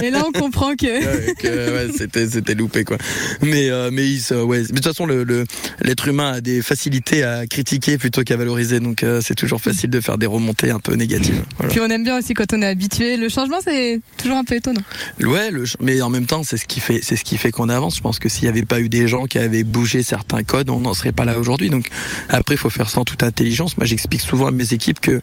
[0.02, 0.86] Et là, on comprend que.
[0.86, 1.92] Ouais, que, ouais,
[2.30, 2.98] c'était loupé quoi.
[3.42, 4.58] Mais euh, mais ils, euh, ouais.
[4.58, 5.44] Mais de toute façon le le-
[5.82, 8.78] l'être humain a des facilités à critiquer plutôt qu'à valoriser.
[8.80, 11.42] Donc euh, c'est toujours facile de faire des remontées un peu négatives.
[11.56, 11.72] Voilà.
[11.72, 13.16] Puis on aime bien aussi quand on est habitué.
[13.16, 14.82] Le changement, c'est toujours un peu étonnant.
[15.20, 17.68] Ouais, le, mais en même temps c'est ce qui fait c'est ce qui fait qu'on
[17.68, 17.96] avance.
[17.96, 20.70] Je pense que s'il n'y avait pas eu des gens qui avaient bougé certains codes,
[20.70, 21.68] on n'en serait pas là aujourd'hui.
[21.70, 21.88] Donc
[22.28, 23.76] après il faut faire ça en toute intelligence.
[23.76, 25.20] Moi j'explique souvent à mes équipes que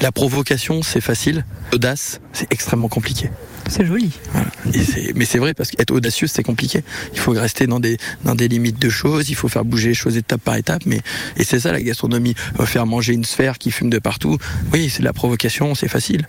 [0.00, 3.30] la provocation c'est facile, l'audace c'est extrêmement compliqué.
[3.68, 4.10] C'est joli.
[4.32, 4.48] Voilà.
[4.74, 6.82] Et c'est- mais c'est vrai parce qu'être audacieux c'est compliqué.
[7.14, 9.28] Il faut rester dans des dans des limites de choses.
[9.30, 10.82] Il faut faire bouger les choses étape par étape.
[10.86, 11.00] Mais
[11.36, 12.34] et c'est ça la gastronomie.
[12.60, 14.36] Euh, Faire manger une sphère qui fume de partout.
[14.72, 16.26] Oui, c'est de la provocation, c'est facile.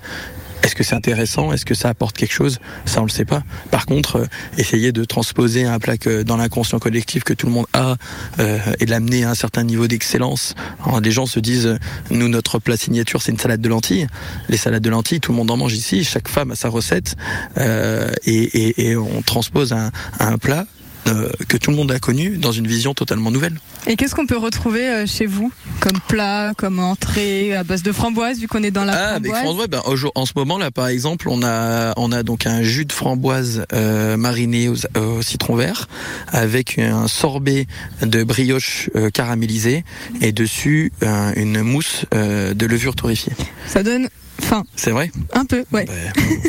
[0.65, 1.53] Est-ce que c'est intéressant?
[1.53, 2.57] Est-ce que ça apporte quelque chose?
[2.85, 3.43] Ça, on le sait pas.
[3.69, 4.25] Par contre, euh,
[4.57, 7.97] essayer de transposer un plat que dans l'inconscient collectif que tout le monde a
[8.39, 10.55] euh, et de l'amener à un certain niveau d'excellence.
[11.03, 11.77] Des gens se disent, euh,
[12.09, 14.07] nous, notre plat signature, c'est une salade de lentilles.
[14.49, 16.03] Les salades de lentilles, tout le monde en mange ici.
[16.03, 17.15] Chaque femme a sa recette
[17.59, 20.65] euh, et, on transpose un plat
[21.07, 23.59] euh, que tout le monde a connu dans une vision totalement nouvelle.
[23.87, 27.91] Et qu'est-ce qu'on peut retrouver euh, chez vous comme plat, comme entrée à base de
[27.91, 30.71] framboise vu qu'on est dans la Ah, avec framboise framboise, ben, en ce moment là,
[30.71, 35.55] par exemple, on a on a donc un jus de framboise euh, mariné au, citron
[35.55, 35.87] vert
[36.29, 37.67] avec un sorbet
[38.01, 39.83] de brioche euh, caramélisée
[40.21, 43.33] et dessus un- une mousse euh, de levure torréfiée.
[43.67, 44.09] Ça donne
[44.41, 45.85] faim, C'est vrai un peu, ouais.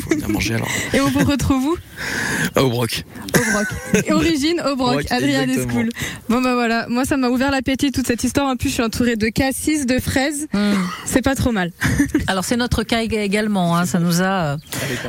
[0.08, 0.68] Faut bien manger alors.
[0.92, 1.76] Et on vous retrouve où?
[2.60, 3.04] Au broc.
[3.34, 3.66] Au broc.
[4.10, 5.46] Origine au broc, Adrien.
[5.46, 5.88] Descoul.
[6.28, 8.46] Bon bah voilà, moi ça m'a ouvert l'appétit toute cette histoire.
[8.48, 10.46] En plus, je suis entourée de cassis, de fraises.
[11.04, 11.70] C'est pas trop mal.
[12.26, 14.56] Alors c'est notre cas ég- également, hein, ça nous a euh,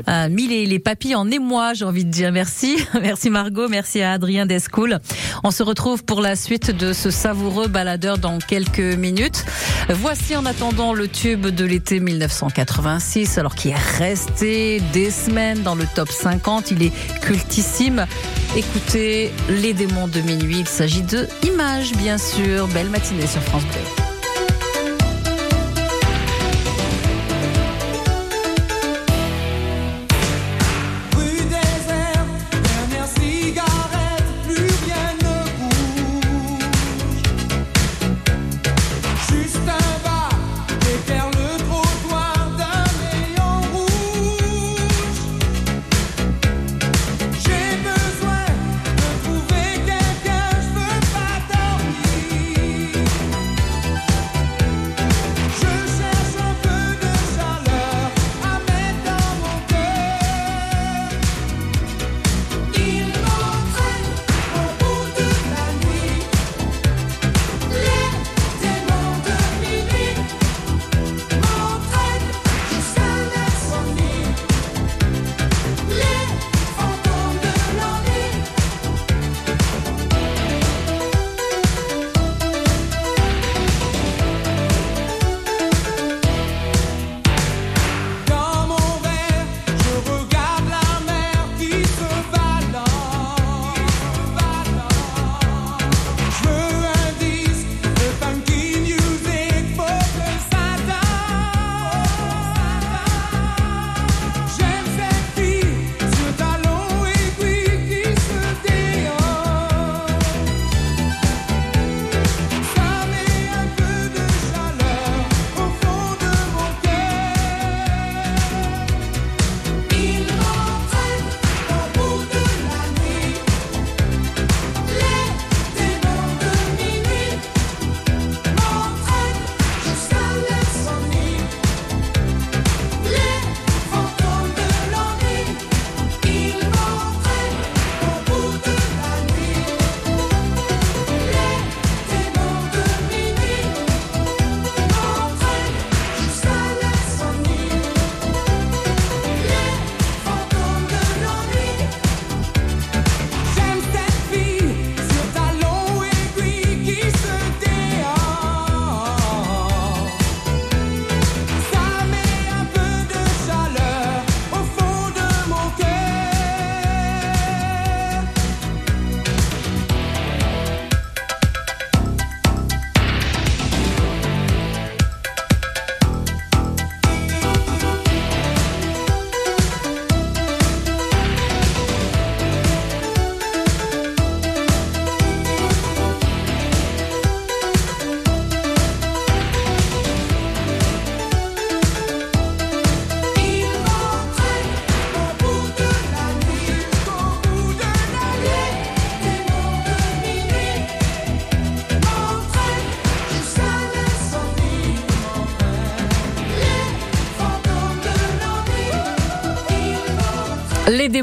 [0.08, 2.76] euh, mis les, les papilles en émoi, j'ai envie de dire merci.
[3.02, 5.00] merci Margot, merci à Adrien Descoul.
[5.44, 9.46] On se retrouve pour la suite de ce savoureux baladeur dans quelques minutes.
[9.90, 12.00] Voici en attendant le tube de l'été
[12.68, 18.06] 1986, alors qui est resté des semaines dans le top 50, il est cultissime.
[18.56, 22.68] Écoutez Les démons de minuit, il s'agit de Images bien sûr.
[22.68, 24.07] Belle matinée sur France Bleu.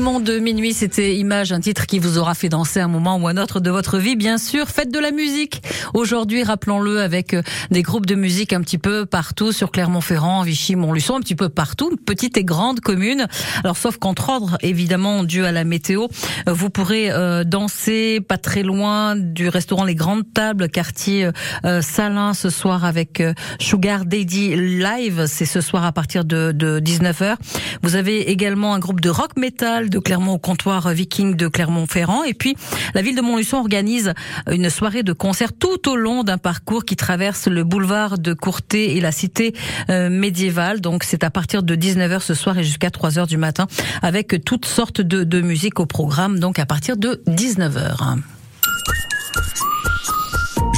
[0.05, 3.27] Démons de minuit, c'était Image, un titre qui vous aura fait danser un moment ou
[3.27, 4.69] un autre de votre vie, bien sûr.
[4.69, 5.63] Faites de la musique.
[5.95, 7.41] Aujourd'hui, rappelons-le, avec euh,
[7.71, 11.49] des groupes de musique un petit peu partout sur Clermont-Ferrand, Vichy, Montluçon, un petit peu
[11.49, 13.27] partout, petites et grandes communes.
[13.63, 16.09] Alors, sauf qu'entre ordres, évidemment, dû à la météo,
[16.51, 21.33] euh, vous pourrez euh, danser pas très loin du restaurant Les Grandes Tables, quartier euh,
[21.65, 25.25] euh, Salin, ce soir avec euh, Sugar Daddy Live.
[25.29, 27.37] C'est ce soir à partir de, de 19h.
[27.83, 32.25] Vous avez également un groupe de rock metal de Clermont au comptoir viking de Clermont-Ferrand.
[32.25, 32.57] Et puis,
[32.95, 34.13] la ville de Montluçon organise
[34.51, 38.97] une soirée de concert tout au long d'un parcours qui traverse le boulevard de Courté
[38.97, 39.55] et la cité
[39.91, 40.81] euh, médiévale.
[40.81, 43.69] Donc, c'est à partir de 19h ce soir et jusqu'à 3h du matin
[44.03, 46.41] avec toutes sortes de, de musique au programme.
[46.41, 48.19] Donc, à partir de 19h.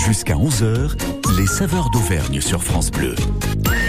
[0.07, 0.91] Jusqu'à 11h,
[1.39, 3.15] les saveurs d'Auvergne sur France Bleu.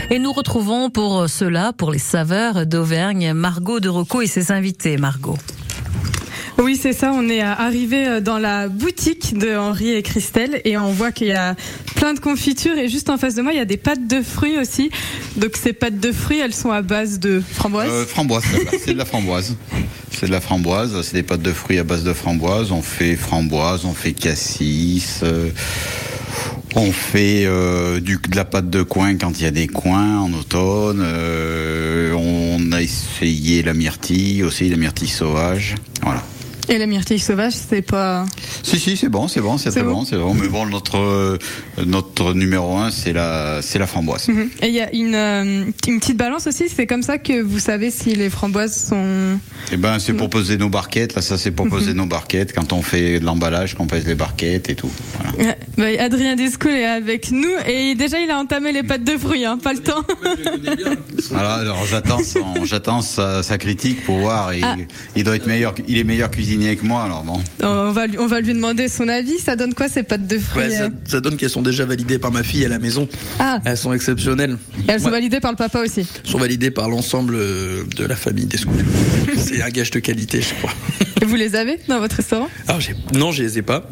[0.10, 4.96] Et nous retrouvons pour cela, pour les saveurs d'Auvergne, Margot de Rocco et ses invités.
[4.98, 5.38] Margot.
[6.58, 7.12] Oui, c'est ça.
[7.14, 11.34] On est arrivé dans la boutique de Henri et Christelle et on voit qu'il y
[11.34, 11.56] a
[11.96, 14.22] plein de confitures et juste en face de moi, il y a des pâtes de
[14.22, 14.90] fruits aussi.
[15.36, 17.90] Donc ces pâtes de fruits, elles sont à base de framboise.
[17.92, 18.44] Euh, framboise,
[18.84, 19.58] c'est de la framboise.
[20.10, 22.72] C'est de la framboise, c'est des pâtes de fruits à base de framboise.
[22.72, 25.20] On fait framboise, on fait cassis.
[25.24, 25.50] Euh,
[26.78, 30.20] on fait euh, du, de la pâte de coin quand il y a des coins
[30.20, 31.02] en automne.
[31.02, 35.76] Euh, on a essayé la myrtille aussi, la myrtille sauvage.
[36.04, 36.24] Voilà.
[36.70, 38.26] Et la myrtille sauvage, c'est pas.
[38.62, 40.34] Si si, c'est bon, c'est bon, c'est très bon, c'est bon.
[40.34, 41.38] Mais bon, notre euh,
[41.86, 44.28] notre numéro un, c'est la c'est la framboise.
[44.28, 44.50] Mhm.
[44.62, 46.66] Et il y a une, euh, une petite balance aussi.
[46.68, 49.40] C'est comme ça que vous savez si les framboises sont.
[49.72, 51.16] Eh ben, c'est pour peser nos barquettes.
[51.16, 52.54] Là, ça, c'est pour peser nos barquettes.
[52.54, 54.92] Quand on fait de l'emballage, qu'on pèse les barquettes et tout.
[55.14, 55.38] Voilà.
[55.38, 59.18] Ouais, bah, Adrien Descoul est avec nous et déjà il a entamé les pâtes de
[59.18, 60.04] fruits, hein, pas le temps.
[61.30, 62.20] Voilà, alors j'attends
[62.64, 64.52] j'attends sa, sa critique pour voir.
[64.62, 64.76] Ah.
[65.16, 67.40] Il doit être meilleur, il est meilleur cuisinier que moi, alors bon.
[67.64, 69.38] on, va, lui- on va lui demander son avis.
[69.40, 71.86] Ça donne quoi ces pâtes de fruits Ouais, ça, euh ça donne qu'elles sont déjà
[71.86, 73.08] validées par ma fille à la maison.
[73.40, 73.60] Ah.
[73.66, 74.58] Elles sont exceptionnelles.
[74.88, 76.06] Et elles sont validées par le papa aussi.
[76.24, 78.84] sont validées par l'ensemble euh, de la famille des schools.
[79.38, 80.74] C'est un gage de qualité, je crois.
[81.22, 82.48] Et vous les avez dans votre restaurant?
[82.68, 82.82] Alors,
[83.14, 83.90] non, je les ai pas.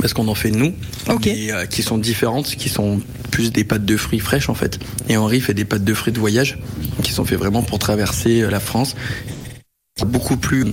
[0.00, 0.74] Parce qu'on en fait nous.
[1.08, 1.26] Ok.
[1.26, 4.78] mais, euh, qui sont différentes, qui sont plus des pâtes de fruits fraîches en fait.
[5.08, 6.58] Et Henri fait des pâtes de fruits de voyage,
[7.02, 8.94] qui sont faites vraiment pour traverser la France.
[10.06, 10.66] Beaucoup plus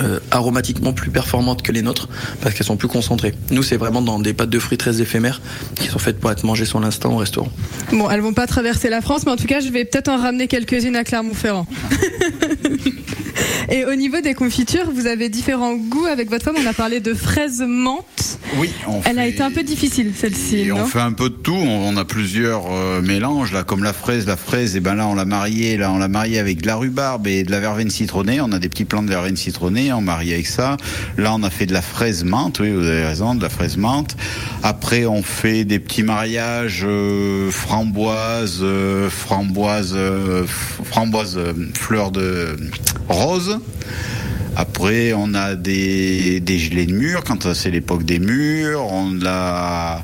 [0.00, 2.08] euh, aromatiquement plus performantes que les nôtres,
[2.40, 3.34] parce qu'elles sont plus concentrées.
[3.50, 5.40] Nous, c'est vraiment dans des pâtes de fruits très éphémères,
[5.74, 7.50] qui sont faites pour être mangées sur l'instant au restaurant.
[7.92, 10.16] Bon, elles vont pas traverser la France, mais en tout cas, je vais peut-être en
[10.16, 11.66] ramener quelques-unes à Clermont-Ferrand.
[13.70, 16.56] Et au niveau des confitures, vous avez différents goûts avec votre femme.
[16.58, 18.38] On a parlé de fraises menthe.
[18.56, 21.52] Oui, on Elle a été un peu difficile, celle-ci, on fait un peu de tout.
[21.54, 24.26] On, a plusieurs euh, mélanges là, comme la fraise.
[24.26, 25.76] La fraise, et ben là on l'a mariée.
[25.76, 28.40] Là on l'a mariée avec de la rhubarbe et de la verveine citronnée.
[28.40, 29.92] On a des petits plants de verveine citronnée.
[29.92, 30.76] On marie avec ça.
[31.16, 32.60] Là on a fait de la fraise menthe.
[32.60, 34.16] Oui, vous avez raison, de la fraise menthe.
[34.62, 41.38] Après on fait des petits mariages euh, framboise, euh, framboise, euh, framboise,
[41.74, 42.56] fleur de
[43.08, 43.27] rose.
[44.56, 48.84] Après, on a des, des gelées de mûres, quand c'est l'époque des mûres.
[48.90, 50.02] On a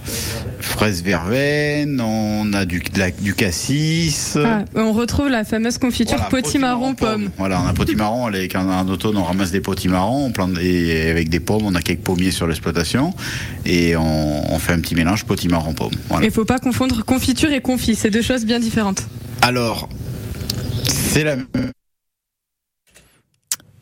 [0.60, 4.36] fraise verveine, on a du, de la- du cassis.
[4.42, 7.30] Ah, On retrouve la fameuse confiture Voilà, potimarron pomme.
[7.36, 8.26] Voilà, on a potimarron.
[8.26, 11.64] allez, Quand en automne, on ramasse des potimarrons, on plante des- avec des pommes.
[11.66, 13.12] On a quelques pommiers sur l'exploitation.
[13.66, 15.90] Et on, on fait un petit mélange potimarron-pomme.
[16.10, 16.26] Voilà.
[16.26, 19.02] Il faut pas confondre confiture et confit, c'est deux choses bien différentes.
[19.42, 19.88] Alors,
[20.86, 21.46] c'est la même.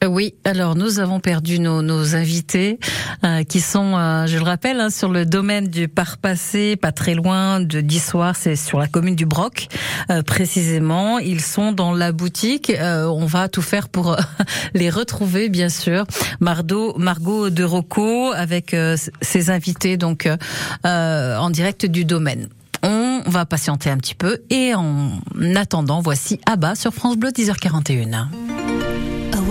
[0.02, 2.78] Euh, Oui, alors nous avons perdu nos, nos invités
[3.24, 6.92] euh, qui sont, euh, je le rappelle, hein, sur le domaine du Par Passé, pas
[6.92, 9.68] très loin de d'Issoire, c'est sur la commune du Broc
[10.10, 11.18] euh, précisément.
[11.18, 12.70] Ils sont dans la boutique.
[12.70, 14.16] Euh, on va tout faire pour euh,
[14.74, 16.04] les retrouver, bien sûr.
[16.40, 18.74] Mardo, Margot de Rocco avec
[19.20, 20.28] ses invités donc
[20.84, 22.48] en direct du domaine.
[22.82, 25.12] On va patienter un petit peu et en
[25.54, 28.26] attendant, voici Abba sur France Bleu 10h41.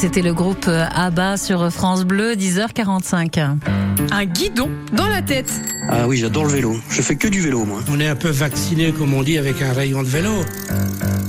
[0.00, 3.38] C'était le groupe euh, ABBA sur France Bleu, 10h45.
[4.10, 5.52] Un guidon dans la tête.
[5.92, 6.76] Ah oui, j'adore le vélo.
[6.88, 7.80] Je fais que du vélo, moi.
[7.90, 10.44] On est un peu vacciné, comme on dit, avec un rayon de vélo.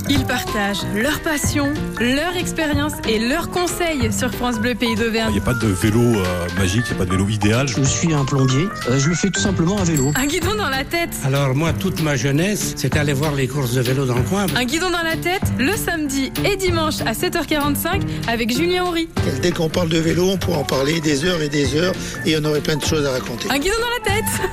[0.08, 5.30] Ils partagent leur passion, leur expérience et leurs conseils sur France Bleu Pays d'Auvergne.
[5.30, 7.66] Il n'y a pas de vélo euh, magique, il n'y a pas de vélo idéal.
[7.66, 10.12] Je suis un plombier, euh, je le fais tout simplement à vélo.
[10.14, 11.10] Un guidon dans la tête.
[11.24, 14.46] Alors moi, toute ma jeunesse, c'était aller voir les courses de vélo dans le coin.
[14.54, 19.08] Un guidon dans la tête, le samedi et dimanche à 7h45 avec Julien Horry.
[19.40, 21.94] Dès qu'on parle de vélo, on pourra en parler des heures et des heures
[22.26, 23.48] et on aurait plein de choses à raconter.
[23.50, 24.51] Un guidon dans la tête.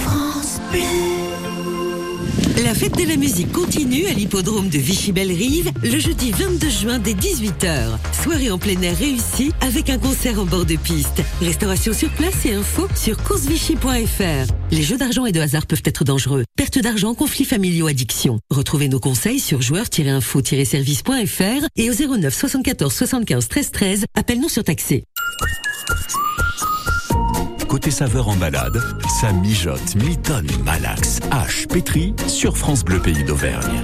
[0.00, 0.60] France.
[2.62, 7.14] La fête de la musique continue à l'hippodrome de Vichy-Belle-Rive le jeudi 22 juin dès
[7.14, 7.98] 18h.
[8.22, 11.22] Soirée en plein air réussie avec un concert en bord de piste.
[11.40, 14.52] Restauration sur place et info sur coursevichy.fr.
[14.70, 16.44] Les jeux d'argent et de hasard peuvent être dangereux.
[16.56, 18.38] Perte d'argent, conflits familiaux, addiction.
[18.50, 24.04] Retrouvez nos conseils sur joueurs-info-service.fr et au 09 74 75 13 13.
[24.14, 25.04] Appelle-nous sur taxé.
[27.72, 28.82] Côté saveur en balade,
[29.18, 33.80] ça mijote, mitonne, malaxe, hache, pétri sur France Bleu Pays d'Auvergne.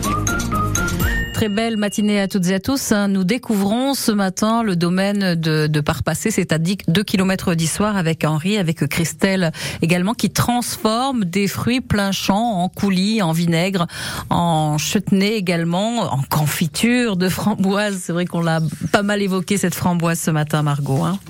[1.38, 2.92] Très belle matinée à toutes et à tous.
[3.08, 8.58] Nous découvrons ce matin le domaine de, Parpassé, c'est à 2 km d'histoire avec Henri,
[8.58, 13.86] avec Christelle également, qui transforme des fruits plein champ en coulis, en vinaigre,
[14.30, 18.00] en chutney également, en confiture de framboise.
[18.02, 18.58] C'est vrai qu'on l'a
[18.90, 21.04] pas mal évoqué cette framboise ce matin, Margot.
[21.04, 21.20] Hein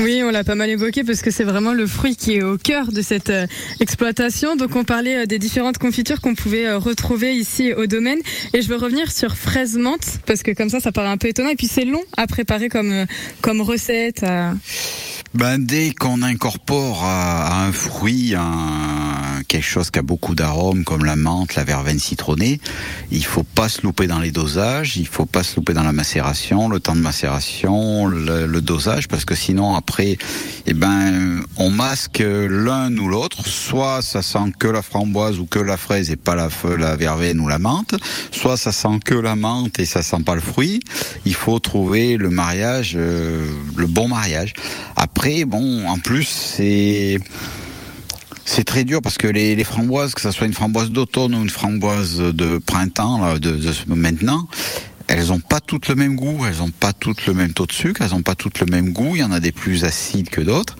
[0.00, 2.56] oui, on l'a pas mal évoqué parce que c'est vraiment le fruit qui est au
[2.56, 3.46] cœur de cette euh,
[3.80, 4.54] exploitation.
[4.54, 8.20] Donc on parlait euh, des différentes confitures qu'on pouvait euh, retrouver ici au domaine.
[8.54, 11.28] Et je veux revenir sur fraise menthe parce que comme ça, ça paraît un peu
[11.28, 11.50] étonnant.
[11.50, 13.06] Et puis c'est long à préparer comme,
[13.40, 14.24] comme recette.
[15.34, 18.34] Ben, dès qu'on incorpore à, un fruit
[19.46, 22.60] quelque chose qui a beaucoup d'arômes comme la menthe, la verveine citronnée,
[23.10, 25.92] il faut pas se louper dans les dosages, il faut pas se louper dans la
[25.92, 30.18] macération, le temps de macération, le, le dosage, parce que sinon après,
[30.66, 33.46] eh ben, on masque l'un ou l'autre.
[33.46, 37.40] Soit ça sent que la framboise ou que la fraise et pas la, la verveine
[37.40, 37.94] ou la menthe,
[38.30, 39.36] soit ça sent que la
[39.78, 40.80] et ça sent pas le fruit.
[41.24, 44.54] Il faut trouver le mariage, euh, le bon mariage.
[44.96, 47.18] Après, bon, en plus, c'est
[48.44, 51.50] c'est très dur parce que les, framboises, que ce soit une framboise d'automne ou une
[51.50, 54.48] framboise de printemps, là, de, maintenant,
[55.08, 57.72] elles n'ont pas toutes le même goût, elles n'ont pas toutes le même taux de
[57.72, 59.16] sucre, elles n'ont pas toutes le même goût.
[59.16, 60.76] Il y en a des plus acides que d'autres.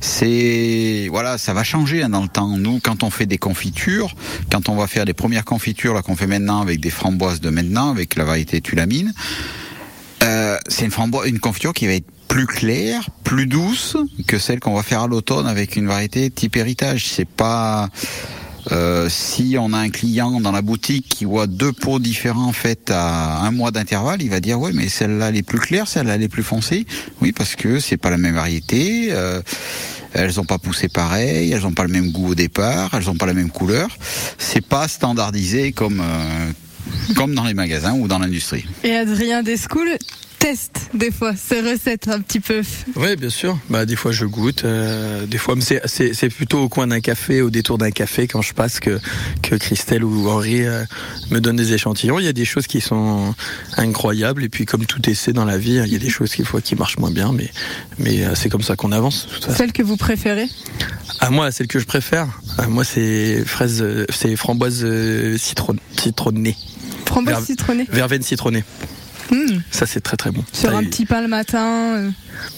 [0.00, 2.56] C'est voilà, ça va changer hein, dans le temps.
[2.58, 4.14] Nous, quand on fait des confitures,
[4.50, 7.50] quand on va faire les premières confitures là qu'on fait maintenant avec des framboises de
[7.50, 9.12] maintenant, avec la variété tulamine,
[10.24, 13.96] euh, c'est une framboise, une confiture qui va être plus claire, plus douce
[14.26, 17.06] que celle qu'on va faire à l'automne avec une variété type héritage.
[17.08, 17.88] C'est pas
[18.72, 22.90] euh, si on a un client dans la boutique qui voit deux pots différents faits
[22.90, 26.16] à un mois d'intervalle, il va dire ouais mais celle-là elle est plus claire, celle-là
[26.16, 26.86] elle est plus foncée.
[27.20, 29.08] Oui parce que c'est pas la même variété.
[29.10, 29.40] Euh,
[30.12, 33.14] elles n'ont pas poussé pareil, elles n'ont pas le même goût au départ, elles n'ont
[33.14, 33.88] pas la même couleur.
[34.38, 36.50] C'est pas standardisé comme euh,
[37.14, 38.64] comme dans les magasins ou dans l'industrie.
[38.84, 39.96] Et Adrien Descoul,
[40.40, 42.62] teste des fois ces recettes un petit peu.
[42.96, 43.58] Oui, bien sûr.
[43.68, 47.42] Bah des fois je goûte, euh, des fois c'est c'est plutôt au coin d'un café,
[47.42, 48.98] au détour d'un café quand je passe que
[49.42, 50.82] que Christelle ou Henri euh,
[51.30, 52.18] me donnent des échantillons.
[52.18, 53.34] Il y a des choses qui sont
[53.76, 56.46] incroyables et puis comme tout essai dans la vie, il y a des choses qu'il
[56.46, 57.50] faut qui marchent moins bien, mais
[57.98, 59.28] mais euh, c'est comme ça qu'on avance.
[59.54, 60.48] Celle que vous préférez?
[61.20, 62.26] À moi, celle que je préfère,
[62.56, 64.86] à moi c'est fraise, c'est framboise
[65.36, 66.56] citron, citronnée.
[67.04, 67.86] Framboise citronnée.
[67.92, 68.64] Verveine citronnée.
[69.30, 69.62] Mmh.
[69.70, 70.44] Ça c'est très très bon.
[70.52, 71.96] Sur un petit pain le matin.
[71.96, 72.10] Euh...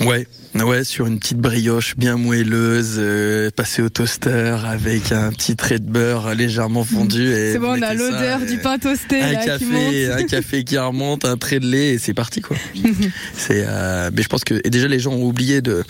[0.05, 0.27] Ouais.
[0.55, 5.79] Ouais, sur une petite brioche bien moelleuse, euh, passée au toaster avec un petit trait
[5.79, 7.27] de beurre légèrement fondu.
[7.27, 10.21] C'est bon, on a l'odeur du pain toasté un là, café, qui monte.
[10.21, 12.57] un café qui remonte, un trait de lait et c'est parti quoi.
[13.35, 15.85] c'est, euh, mais je pense que et déjà les gens ont oublié de,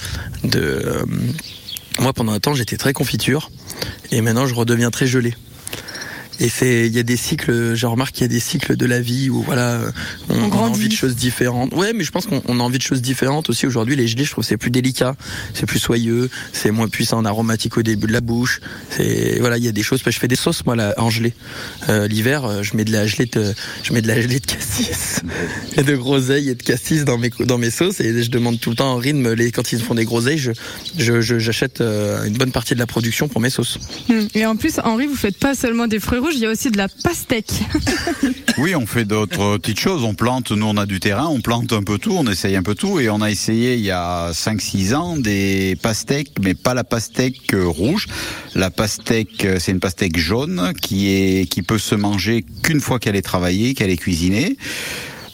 [0.45, 0.61] de.
[0.61, 1.05] Euh,
[1.99, 3.51] moi pendant un temps j'étais très confiture
[4.12, 5.35] et maintenant je redeviens très gelé.
[6.43, 8.84] Et c'est, il y a des cycles, je remarque qu'il y a des cycles de
[8.84, 9.78] la vie où voilà,
[10.28, 11.72] on, on, on a envie de choses différentes.
[11.72, 13.95] Ouais, mais je pense qu'on a envie de choses différentes aussi aujourd'hui.
[13.95, 15.14] Les gelées, je trouve c'est plus délicat,
[15.55, 18.61] c'est plus soyeux, c'est moins puissant en aromatique au début de la bouche.
[18.90, 20.03] C'est voilà, il y a des choses.
[20.05, 21.32] Je fais des sauces moi là, en gelée.
[21.88, 25.20] Euh, L'hiver, je mets de la gelée de, je mets de la gelée de cassis
[25.76, 28.70] et de groseille et de cassis dans mes dans mes sauces et je demande tout
[28.70, 30.51] le temps en rythme les quand ils font des groseilles, je
[30.99, 33.78] j'achète je, je, une bonne partie de la production pour mes sauces.
[34.34, 36.70] Et en plus, Henri, vous faites pas seulement des fruits rouges il y a aussi
[36.70, 37.53] de la pastèque.
[38.59, 40.05] Oui, on fait d'autres petites choses.
[40.05, 42.62] On plante, nous on a du terrain, on plante un peu tout, on essaye un
[42.62, 43.01] peu tout.
[43.01, 47.55] Et on a essayé il y a 5-6 ans des pastèques, mais pas la pastèque
[47.55, 48.09] rouge.
[48.55, 52.99] La pastèque, euh, c'est une pastèque jaune qui, est, qui peut se manger qu'une fois
[52.99, 54.59] qu'elle est travaillée, qu'elle est cuisinée.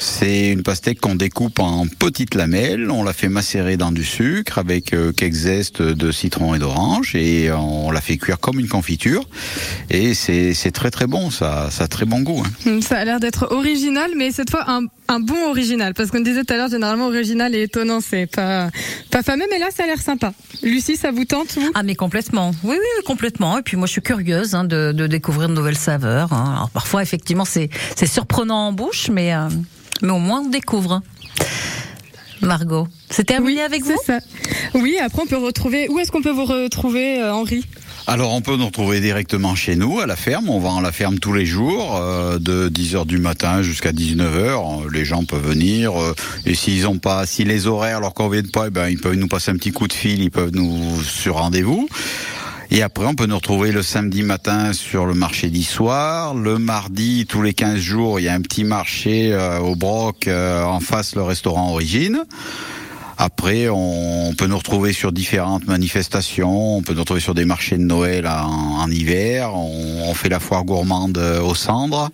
[0.00, 4.58] C'est une pastèque qu'on découpe en petites lamelles, on la fait macérer dans du sucre
[4.58, 8.68] avec euh, quelques zestes de citron et d'orange et on la fait cuire comme une
[8.68, 9.24] confiture.
[9.90, 12.42] Et c'est c'est très très bon, ça, ça a très bon goût.
[12.66, 12.78] hein.
[12.88, 15.94] Ça a l'air d'être original, mais cette fois un, un bon original.
[15.94, 18.70] Parce qu'on disait tout à l'heure, généralement original et étonnant, c'est pas,
[19.10, 20.32] pas fameux, mais là ça a l'air sympa.
[20.62, 21.70] Lucie, ça vous tente vous?
[21.74, 23.58] Ah mais complètement, oui oui oui, complètement.
[23.58, 26.32] Et puis moi je suis curieuse hein, de, de découvrir de nouvelles saveurs.
[26.32, 26.52] hein.
[26.56, 29.48] Alors parfois effectivement c'est c'est surprenant en bouche, mais euh,
[30.02, 31.02] mais au moins on découvre.
[32.40, 34.20] Margot, c'est terminé avec vous ça.
[34.74, 35.88] Oui, après on peut retrouver.
[35.88, 37.64] Où est-ce qu'on peut vous retrouver, euh, Henri?
[38.06, 40.48] Alors on peut nous retrouver directement chez nous à la ferme.
[40.48, 44.90] On vend à la ferme tous les jours euh, de 10h du matin jusqu'à 19h.
[44.90, 46.14] Les gens peuvent venir euh,
[46.46, 49.28] et s'ils ont pas si les horaires leur conviennent pas, eh ben ils peuvent nous
[49.28, 51.88] passer un petit coup de fil, ils peuvent nous sur rendez-vous.
[52.70, 56.34] Et après, on peut nous retrouver le samedi matin sur le marché d'Issoire.
[56.34, 60.28] Le mardi, tous les 15 jours, il y a un petit marché euh, au Broc,
[60.28, 62.24] euh, en face le restaurant Origine.
[63.16, 66.76] Après, on peut nous retrouver sur différentes manifestations.
[66.76, 69.54] On peut nous retrouver sur des marchés de Noël en, en hiver.
[69.54, 72.10] On, on fait la foire gourmande euh, aux cendres.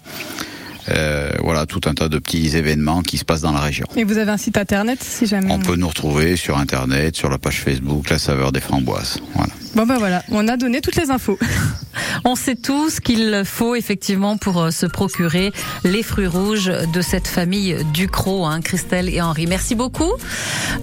[0.88, 3.86] Euh, voilà, tout un tas de petits événements qui se passent dans la région.
[3.96, 5.52] Et vous avez un site internet si jamais.
[5.52, 9.18] On peut nous retrouver sur Internet, sur la page Facebook, La Saveur des Framboises.
[9.34, 9.52] Voilà.
[9.74, 11.36] Bon ben voilà, on a donné toutes les infos.
[12.24, 15.52] On sait tout ce qu'il faut effectivement pour euh, se procurer
[15.84, 19.46] les fruits rouges de cette famille Ducrot, hein, Christelle et Henri.
[19.46, 20.12] Merci beaucoup.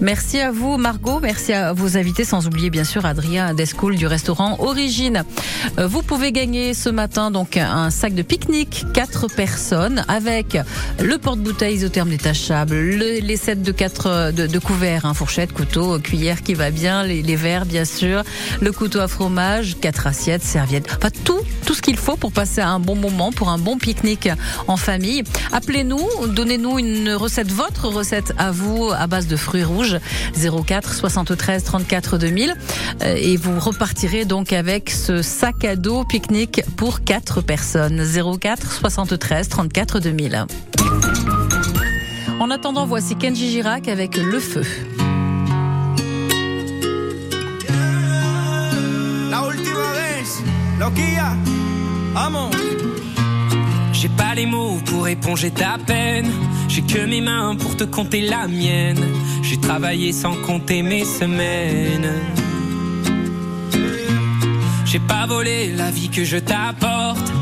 [0.00, 4.06] Merci à vous Margot, merci à vos invités, sans oublier bien sûr Adrien Descoul du
[4.06, 5.24] restaurant Origine.
[5.78, 10.58] Euh, Vous pouvez gagner ce matin donc un sac de pique-nique, quatre personnes, avec
[11.00, 16.42] le porte-bouteille isotherme détachable, le- les sets de quatre de, couverts, hein, fourchette, couteau, cuillère
[16.42, 18.22] qui va bien, les, verres bien sûr,
[18.60, 22.60] le couteau à fromage, quatre assiettes, serviettes, enfin tout, tout ce qu'il faut pour passer
[22.60, 24.28] un bon moment, pour un bon pique-nique
[24.68, 25.22] en famille.
[25.52, 29.98] Appelez-nous, donnez-nous une recette, votre recette à vous à base de fruits rouges,
[30.66, 32.54] 04 73 34 2000,
[33.02, 38.02] euh, et vous repartirez donc avec ce sac à dos pique-nique pour quatre personnes,
[38.40, 40.46] 04 73 34 2000.
[42.40, 44.64] En attendant, voici Kenji Girac avec Le Feu.
[49.30, 50.24] La última vez,
[50.78, 51.36] loquilla,
[52.14, 52.50] vamos.
[53.92, 56.30] J'ai pas les mots pour éponger ta peine.
[56.68, 59.00] J'ai que mes mains pour te compter la mienne.
[59.42, 62.10] J'ai travaillé sans compter mes semaines.
[64.84, 67.41] J'ai pas volé la vie que je t'apporte.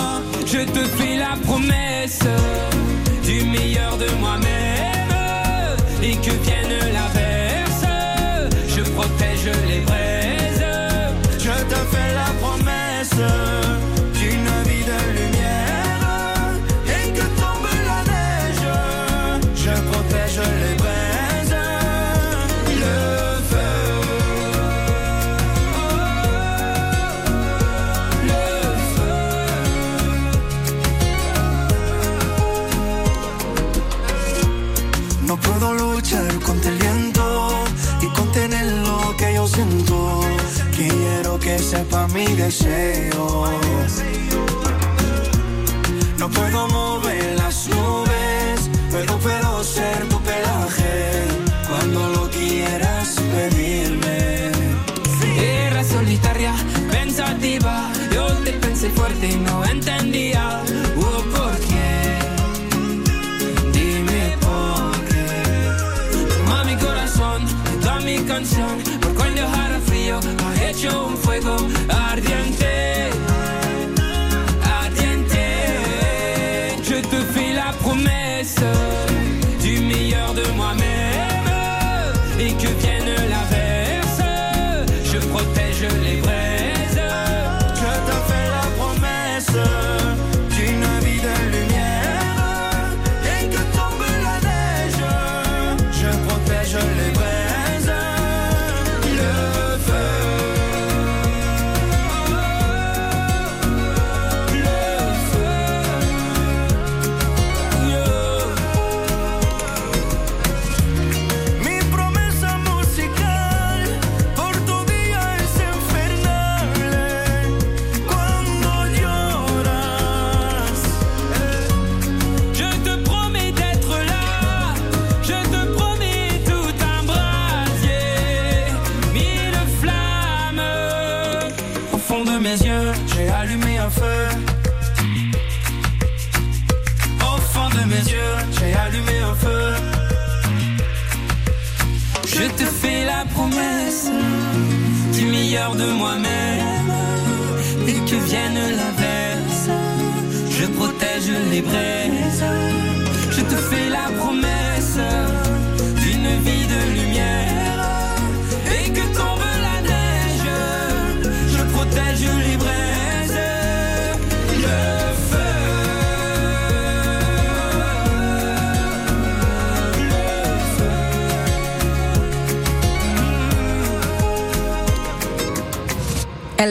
[0.61, 2.19] Je te fais la promesse
[3.23, 7.85] du meilleur de moi-même et que vienne l'averse,
[8.67, 9.79] je protège les
[41.61, 43.45] Que sepa mi deseo.
[46.17, 51.27] No puedo mover las nubes, pero puedo ser tu pelaje
[51.69, 54.51] cuando lo quieras pedirme.
[55.37, 56.53] Era solitaria,
[56.89, 60.63] pensativa, yo te pensé fuerte y no entendía
[60.95, 62.17] por qué.
[63.71, 66.27] Dime por qué.
[66.37, 67.45] Toma mi corazón,
[67.81, 71.30] toda mi canción, por cuando hará frío, ha hecho un fuego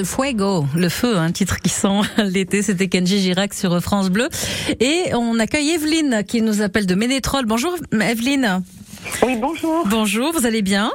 [0.01, 2.63] El Fuego, le feu, un titre qui sent l'été.
[2.63, 4.31] C'était Kenji Girac sur France Bleu.
[4.81, 7.45] Et on accueille Evelyne qui nous appelle de Ménétrol.
[7.45, 8.63] Bonjour Evelyne.
[9.23, 9.87] Oui, bonjour.
[9.91, 10.91] Bonjour, vous allez bien?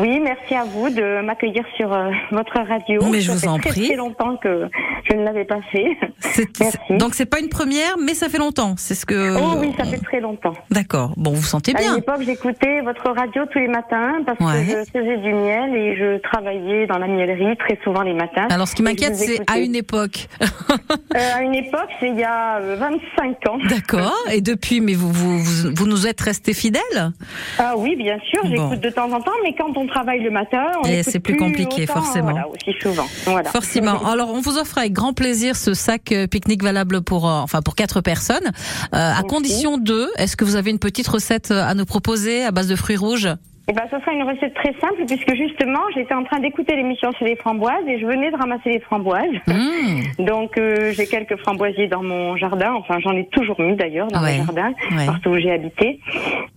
[0.00, 3.04] Oui, merci à vous de m'accueillir sur euh, votre radio.
[3.12, 3.86] Mais je Ça vous fait en très, prie.
[3.86, 4.68] très longtemps que
[5.10, 5.96] je ne l'avais pas fait.
[6.60, 6.78] Merci.
[6.98, 8.74] Donc c'est pas une première, mais ça fait longtemps.
[8.76, 9.36] C'est ce que.
[9.36, 10.54] Oh oui, ça fait très longtemps.
[10.70, 11.12] D'accord.
[11.16, 11.96] Bon, vous vous sentez À bien.
[11.96, 14.64] l'époque, j'écoutais votre radio tous les matins parce Ouais.
[14.64, 18.46] que je faisais du miel et je travaillais dans la miellerie très souvent les matins.
[18.50, 20.28] Alors ce qui m'inquiète, c'est à une époque.
[20.70, 23.58] Euh, à une époque, c'est il y a euh, 25 ans.
[23.68, 24.14] D'accord.
[24.32, 27.12] Et depuis, mais vous, vous, vous, vous nous êtes resté fidèles?
[27.58, 28.48] Ah oui, bien sûr, Bon.
[28.50, 31.20] j'écoute de temps en temps, mais quand on travaille le matin, on Et écoute c'est
[31.20, 32.30] plus compliqué, autant, forcément.
[32.32, 33.06] Voilà, aussi souvent.
[33.26, 33.50] Voilà.
[33.50, 34.04] Forcément.
[34.06, 37.62] Alors, on vous offre avec grand plaisir ce sac euh, pique-nique valable pour, euh, enfin,
[37.62, 38.52] pour quatre personnes,
[38.94, 40.08] euh, à condition de.
[40.16, 43.28] Est-ce que vous avez une petite recette à nous proposer à base de fruits rouges?
[43.72, 47.10] Eh ben, ce sera une recette très simple puisque justement, j'étais en train d'écouter l'émission
[47.12, 49.32] sur les framboises et je venais de ramasser les framboises.
[49.46, 50.24] Mmh.
[50.26, 52.74] Donc, euh, j'ai quelques framboisiers dans mon jardin.
[52.74, 54.36] Enfin, j'en ai toujours mis d'ailleurs dans Ouais.
[54.36, 55.06] mon jardin, Ouais.
[55.06, 56.00] partout où j'ai habité,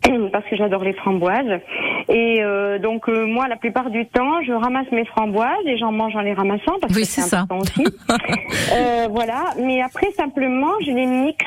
[0.34, 1.62] parce que j'adore les framboises.
[2.10, 5.94] Et euh, donc, euh, moi, la plupart du temps, je ramasse mes framboises et j'en
[5.94, 7.40] mange en les ramassant parce Oui, que c'est ça.
[7.44, 7.86] important aussi.
[8.74, 9.54] Euh, voilà.
[9.62, 11.46] Mais après, simplement, je les mixe.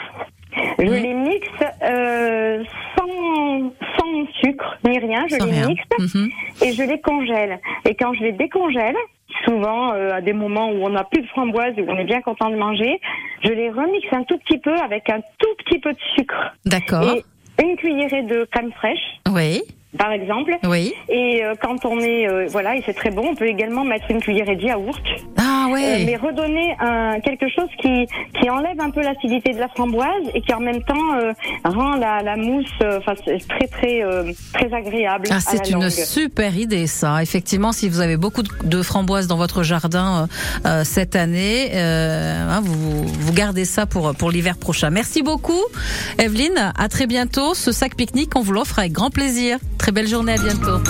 [0.78, 0.90] Je Mmh.
[1.02, 1.48] les mixe
[1.82, 2.62] euh,
[2.96, 5.24] sans, sans sucre ni rien.
[5.30, 5.66] Je Sans les rien.
[5.68, 6.28] mixe Mhm.
[6.62, 7.58] et je les congèle.
[7.88, 8.96] Et quand je les décongèle,
[9.44, 12.04] souvent euh, à des moments où on n'a plus de framboises et où on est
[12.04, 13.00] bien content de manger,
[13.44, 16.54] je les remixe un tout petit peu avec un tout petit peu de sucre.
[16.64, 17.16] D'accord.
[17.62, 19.62] Une cuillerée de crème fraîche, Oui.
[19.96, 20.56] Par exemple.
[20.64, 20.92] Oui.
[21.08, 24.10] Et euh, quand on est, euh, voilà, et c'est très bon, on peut également mettre
[24.10, 25.00] une cuillerée de yaourt.
[25.38, 26.04] Ah Euh, ouais.
[26.06, 28.06] mais redonner un, quelque chose qui,
[28.40, 31.32] qui enlève un peu l'acidité de la framboise et qui en même temps euh,
[31.64, 35.26] rend la, la mousse euh, enfin, c'est très très euh, très agréable.
[35.30, 37.22] Ah, c'est une super idée, ça.
[37.22, 40.28] Effectivement, si vous avez beaucoup de- de framboises dans votre jardin
[40.64, 44.88] euh, euh, cette année, euh, hein, vous, vous gardez ça pour, pour l'hiver prochain.
[44.90, 45.62] Merci beaucoup,
[46.18, 46.72] Evelyne.
[46.78, 47.54] À très bientôt.
[47.54, 49.58] Ce sac pique-nique, on vous l'offre avec grand plaisir.
[49.78, 50.82] Très belle journée, à bientôt.